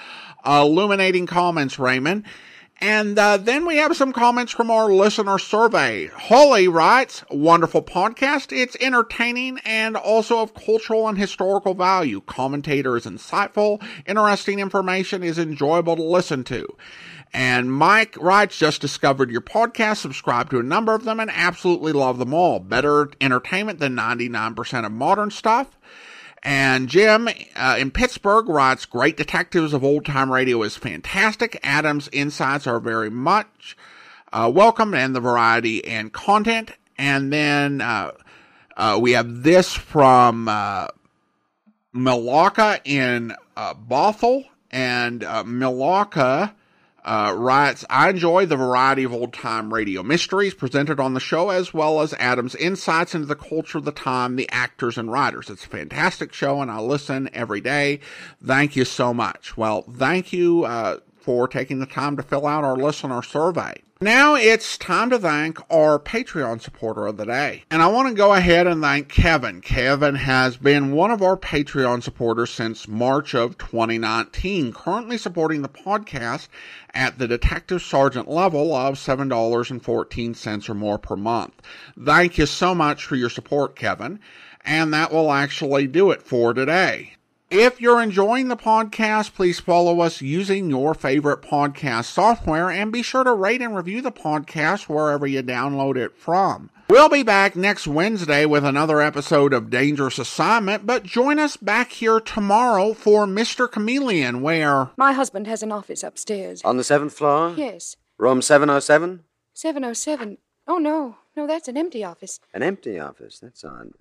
uh, 0.44 0.62
illuminating 0.64 1.26
comments, 1.26 1.78
Raymond. 1.78 2.24
And 2.78 3.18
uh, 3.18 3.38
then 3.38 3.64
we 3.64 3.76
have 3.76 3.96
some 3.96 4.12
comments 4.12 4.52
from 4.52 4.70
our 4.70 4.92
listener 4.92 5.38
survey. 5.38 6.08
Holly 6.08 6.68
writes, 6.68 7.24
wonderful 7.30 7.82
podcast. 7.82 8.54
It's 8.54 8.76
entertaining 8.80 9.58
and 9.64 9.96
also 9.96 10.40
of 10.40 10.52
cultural 10.52 11.08
and 11.08 11.16
historical 11.16 11.72
value. 11.72 12.20
Commentator 12.20 12.96
is 12.96 13.06
insightful. 13.06 13.82
Interesting 14.06 14.58
information 14.58 15.22
is 15.22 15.38
enjoyable 15.38 15.96
to 15.96 16.02
listen 16.02 16.44
to. 16.44 16.66
And 17.32 17.72
Mike 17.72 18.16
writes, 18.20 18.58
just 18.58 18.82
discovered 18.82 19.30
your 19.30 19.40
podcast, 19.40 19.96
subscribe 19.98 20.50
to 20.50 20.58
a 20.58 20.62
number 20.62 20.94
of 20.94 21.04
them, 21.04 21.18
and 21.18 21.30
absolutely 21.30 21.92
love 21.92 22.18
them 22.18 22.34
all. 22.34 22.60
Better 22.60 23.10
entertainment 23.20 23.78
than 23.78 23.96
99% 23.96 24.86
of 24.86 24.92
modern 24.92 25.30
stuff. 25.30 25.78
And 26.42 26.88
Jim 26.88 27.28
uh, 27.56 27.76
in 27.78 27.90
Pittsburgh 27.90 28.48
writes, 28.48 28.84
Great 28.84 29.16
Detectives 29.16 29.72
of 29.72 29.82
Old 29.82 30.04
Time 30.04 30.30
Radio 30.30 30.62
is 30.62 30.76
fantastic. 30.76 31.58
Adam's 31.62 32.08
insights 32.12 32.66
are 32.66 32.78
very 32.78 33.10
much 33.10 33.76
uh, 34.32 34.50
welcome 34.52 34.94
and 34.94 35.14
the 35.14 35.20
variety 35.20 35.84
and 35.84 36.12
content. 36.12 36.72
And 36.98 37.32
then 37.32 37.80
uh, 37.80 38.12
uh 38.76 38.98
we 39.00 39.12
have 39.12 39.42
this 39.42 39.72
from 39.72 40.48
uh, 40.48 40.88
Milaka 41.94 42.80
in 42.84 43.34
uh, 43.56 43.74
Bothell. 43.74 44.44
And 44.70 45.22
Milaka 45.22 46.52
uh, 47.06 47.32
writes, 47.36 47.84
I 47.88 48.10
enjoy 48.10 48.46
the 48.46 48.56
variety 48.56 49.04
of 49.04 49.12
old 49.12 49.32
time 49.32 49.72
radio 49.72 50.02
mysteries 50.02 50.54
presented 50.54 50.98
on 50.98 51.14
the 51.14 51.20
show, 51.20 51.50
as 51.50 51.72
well 51.72 52.00
as 52.00 52.12
Adam's 52.14 52.56
insights 52.56 53.14
into 53.14 53.28
the 53.28 53.36
culture 53.36 53.78
of 53.78 53.84
the 53.84 53.92
time, 53.92 54.34
the 54.34 54.50
actors 54.50 54.98
and 54.98 55.10
writers. 55.10 55.48
It's 55.48 55.64
a 55.64 55.68
fantastic 55.68 56.32
show, 56.32 56.60
and 56.60 56.70
I 56.70 56.80
listen 56.80 57.30
every 57.32 57.60
day. 57.60 58.00
Thank 58.44 58.74
you 58.74 58.84
so 58.84 59.14
much. 59.14 59.56
Well, 59.56 59.82
thank 59.82 60.32
you 60.32 60.64
uh, 60.64 60.98
for 61.14 61.46
taking 61.46 61.78
the 61.78 61.86
time 61.86 62.16
to 62.16 62.24
fill 62.24 62.46
out 62.46 62.64
our 62.64 62.76
listener 62.76 63.22
survey. 63.22 63.82
Now 64.02 64.34
it's 64.34 64.76
time 64.76 65.08
to 65.08 65.18
thank 65.18 65.58
our 65.70 65.98
Patreon 65.98 66.60
supporter 66.60 67.06
of 67.06 67.16
the 67.16 67.24
day. 67.24 67.64
And 67.70 67.80
I 67.80 67.86
want 67.86 68.08
to 68.08 68.14
go 68.14 68.34
ahead 68.34 68.66
and 68.66 68.82
thank 68.82 69.08
Kevin. 69.08 69.62
Kevin 69.62 70.16
has 70.16 70.58
been 70.58 70.92
one 70.92 71.10
of 71.10 71.22
our 71.22 71.34
Patreon 71.34 72.02
supporters 72.02 72.50
since 72.50 72.86
March 72.86 73.34
of 73.34 73.56
2019, 73.56 74.74
currently 74.74 75.16
supporting 75.16 75.62
the 75.62 75.70
podcast 75.70 76.48
at 76.92 77.18
the 77.18 77.26
detective 77.26 77.80
sergeant 77.80 78.28
level 78.28 78.74
of 78.74 78.96
$7.14 78.96 80.68
or 80.68 80.74
more 80.74 80.98
per 80.98 81.16
month. 81.16 81.54
Thank 81.98 82.36
you 82.36 82.44
so 82.44 82.74
much 82.74 83.06
for 83.06 83.16
your 83.16 83.30
support, 83.30 83.76
Kevin. 83.76 84.20
And 84.62 84.92
that 84.92 85.10
will 85.10 85.32
actually 85.32 85.86
do 85.86 86.10
it 86.10 86.20
for 86.20 86.52
today. 86.52 87.15
If 87.50 87.80
you're 87.80 88.02
enjoying 88.02 88.48
the 88.48 88.56
podcast, 88.56 89.32
please 89.34 89.60
follow 89.60 90.00
us 90.00 90.20
using 90.20 90.68
your 90.68 90.94
favorite 90.94 91.42
podcast 91.42 92.06
software 92.06 92.70
and 92.70 92.90
be 92.90 93.02
sure 93.02 93.22
to 93.22 93.32
rate 93.32 93.62
and 93.62 93.76
review 93.76 94.02
the 94.02 94.10
podcast 94.10 94.88
wherever 94.88 95.28
you 95.28 95.44
download 95.44 95.96
it 95.96 96.16
from. 96.16 96.70
We'll 96.90 97.08
be 97.08 97.22
back 97.22 97.54
next 97.54 97.86
Wednesday 97.86 98.46
with 98.46 98.64
another 98.64 99.00
episode 99.00 99.52
of 99.52 99.70
Dangerous 99.70 100.18
Assignment, 100.18 100.86
but 100.86 101.04
join 101.04 101.38
us 101.38 101.56
back 101.56 101.92
here 101.92 102.18
tomorrow 102.18 102.94
for 102.94 103.26
Mr. 103.26 103.70
Chameleon, 103.70 104.42
where 104.42 104.90
My 104.96 105.12
husband 105.12 105.46
has 105.46 105.62
an 105.62 105.70
office 105.70 106.02
upstairs. 106.02 106.62
On 106.64 106.76
the 106.76 106.84
seventh 106.84 107.12
floor? 107.12 107.54
Yes. 107.56 107.96
Room 108.18 108.42
707? 108.42 109.22
707. 109.54 110.38
Oh, 110.66 110.78
no. 110.78 111.16
No, 111.36 111.46
that's 111.46 111.68
an 111.68 111.76
empty 111.76 112.02
office. 112.02 112.40
An 112.52 112.64
empty 112.64 112.98
office. 112.98 113.38
That's 113.38 113.64
odd. 113.64 113.92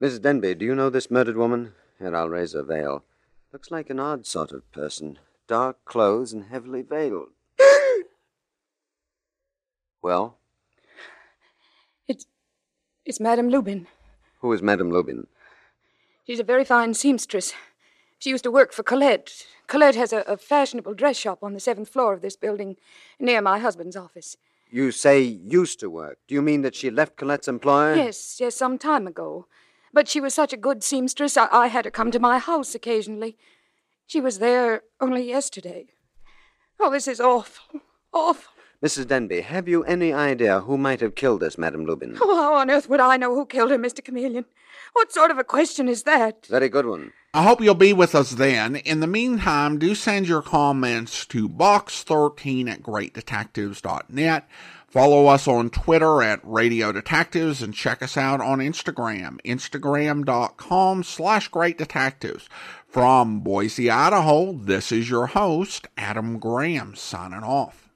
Mrs. 0.00 0.22
Denby, 0.22 0.54
do 0.54 0.64
you 0.64 0.74
know 0.74 0.88
this 0.88 1.10
murdered 1.10 1.36
woman? 1.36 1.72
Here, 2.04 2.14
I'll 2.14 2.28
raise 2.28 2.52
her 2.52 2.62
veil. 2.62 3.02
Looks 3.50 3.70
like 3.70 3.88
an 3.88 3.98
odd 3.98 4.26
sort 4.26 4.52
of 4.52 4.70
person. 4.72 5.18
Dark 5.48 5.82
clothes 5.86 6.34
and 6.34 6.44
heavily 6.44 6.82
veiled. 6.82 7.28
well, 10.02 10.36
It's. 12.06 12.26
It's 13.06 13.20
Madame 13.20 13.48
Lubin. 13.48 13.86
who 14.40 14.52
is 14.52 14.60
Madame 14.60 14.90
Lubin? 14.90 15.26
She's 16.26 16.40
a 16.40 16.44
very 16.44 16.64
fine 16.64 16.92
seamstress. 16.92 17.54
She 18.18 18.28
used 18.28 18.44
to 18.44 18.50
work 18.50 18.74
for 18.74 18.82
Colette. 18.82 19.46
Colette 19.66 19.94
has 19.94 20.12
a, 20.12 20.18
a 20.26 20.36
fashionable 20.36 20.92
dress 20.92 21.16
shop 21.16 21.38
on 21.42 21.54
the 21.54 21.60
seventh 21.60 21.88
floor 21.88 22.12
of 22.12 22.20
this 22.20 22.36
building, 22.36 22.76
near 23.18 23.40
my 23.40 23.58
husband's 23.58 23.96
office. 23.96 24.36
You 24.70 24.92
say 24.92 25.22
used 25.22 25.80
to 25.80 25.88
work. 25.88 26.18
Do 26.28 26.34
you 26.34 26.42
mean 26.42 26.60
that 26.62 26.74
she 26.74 26.90
left 26.90 27.16
Colette's 27.16 27.48
employer? 27.48 27.94
Yes, 27.94 28.36
yes, 28.40 28.56
some 28.56 28.76
time 28.76 29.06
ago. 29.06 29.46
But 29.94 30.08
she 30.08 30.20
was 30.20 30.34
such 30.34 30.52
a 30.52 30.58
good 30.58 30.82
seamstress, 30.82 31.36
I, 31.36 31.48
I 31.52 31.68
had 31.68 31.84
her 31.84 31.90
come 31.90 32.10
to 32.10 32.18
my 32.18 32.38
house 32.38 32.74
occasionally. 32.74 33.38
She 34.06 34.20
was 34.20 34.40
there 34.40 34.82
only 35.00 35.26
yesterday. 35.26 35.86
Oh, 36.80 36.90
this 36.90 37.06
is 37.06 37.20
awful. 37.20 37.80
Awful. 38.12 38.52
Mrs. 38.84 39.06
Denby, 39.06 39.40
have 39.42 39.66
you 39.68 39.82
any 39.84 40.12
idea 40.12 40.60
who 40.60 40.76
might 40.76 41.00
have 41.00 41.14
killed 41.14 41.40
this 41.40 41.56
Madame 41.56 41.86
Lubin? 41.86 42.18
Oh, 42.20 42.36
how 42.42 42.54
on 42.54 42.70
earth 42.70 42.88
would 42.88 43.00
I 43.00 43.16
know 43.16 43.34
who 43.34 43.46
killed 43.46 43.70
her, 43.70 43.78
Mr. 43.78 44.04
Chameleon? 44.04 44.44
What 44.92 45.12
sort 45.12 45.30
of 45.30 45.38
a 45.38 45.44
question 45.44 45.88
is 45.88 46.02
that? 46.02 46.46
Very 46.46 46.68
good 46.68 46.86
one. 46.86 47.12
I 47.32 47.44
hope 47.44 47.60
you'll 47.60 47.74
be 47.74 47.92
with 47.92 48.14
us 48.14 48.32
then. 48.32 48.76
In 48.76 49.00
the 49.00 49.06
meantime, 49.06 49.78
do 49.78 49.94
send 49.94 50.28
your 50.28 50.42
comments 50.42 51.24
to 51.26 51.48
box13 51.48 52.68
at 52.68 52.82
greatdetectives.net. 52.82 54.48
Follow 54.94 55.26
us 55.26 55.48
on 55.48 55.70
Twitter 55.70 56.22
at 56.22 56.38
Radio 56.44 56.92
Detectives 56.92 57.62
and 57.62 57.74
check 57.74 58.00
us 58.00 58.16
out 58.16 58.40
on 58.40 58.60
Instagram, 58.60 59.40
instagram.com 59.44 61.02
slash 61.02 61.48
great 61.48 61.76
detectives. 61.76 62.48
From 62.86 63.40
Boise, 63.40 63.90
Idaho, 63.90 64.52
this 64.52 64.92
is 64.92 65.10
your 65.10 65.26
host, 65.26 65.88
Adam 65.96 66.38
Graham, 66.38 66.94
signing 66.94 67.42
off. 67.42 67.83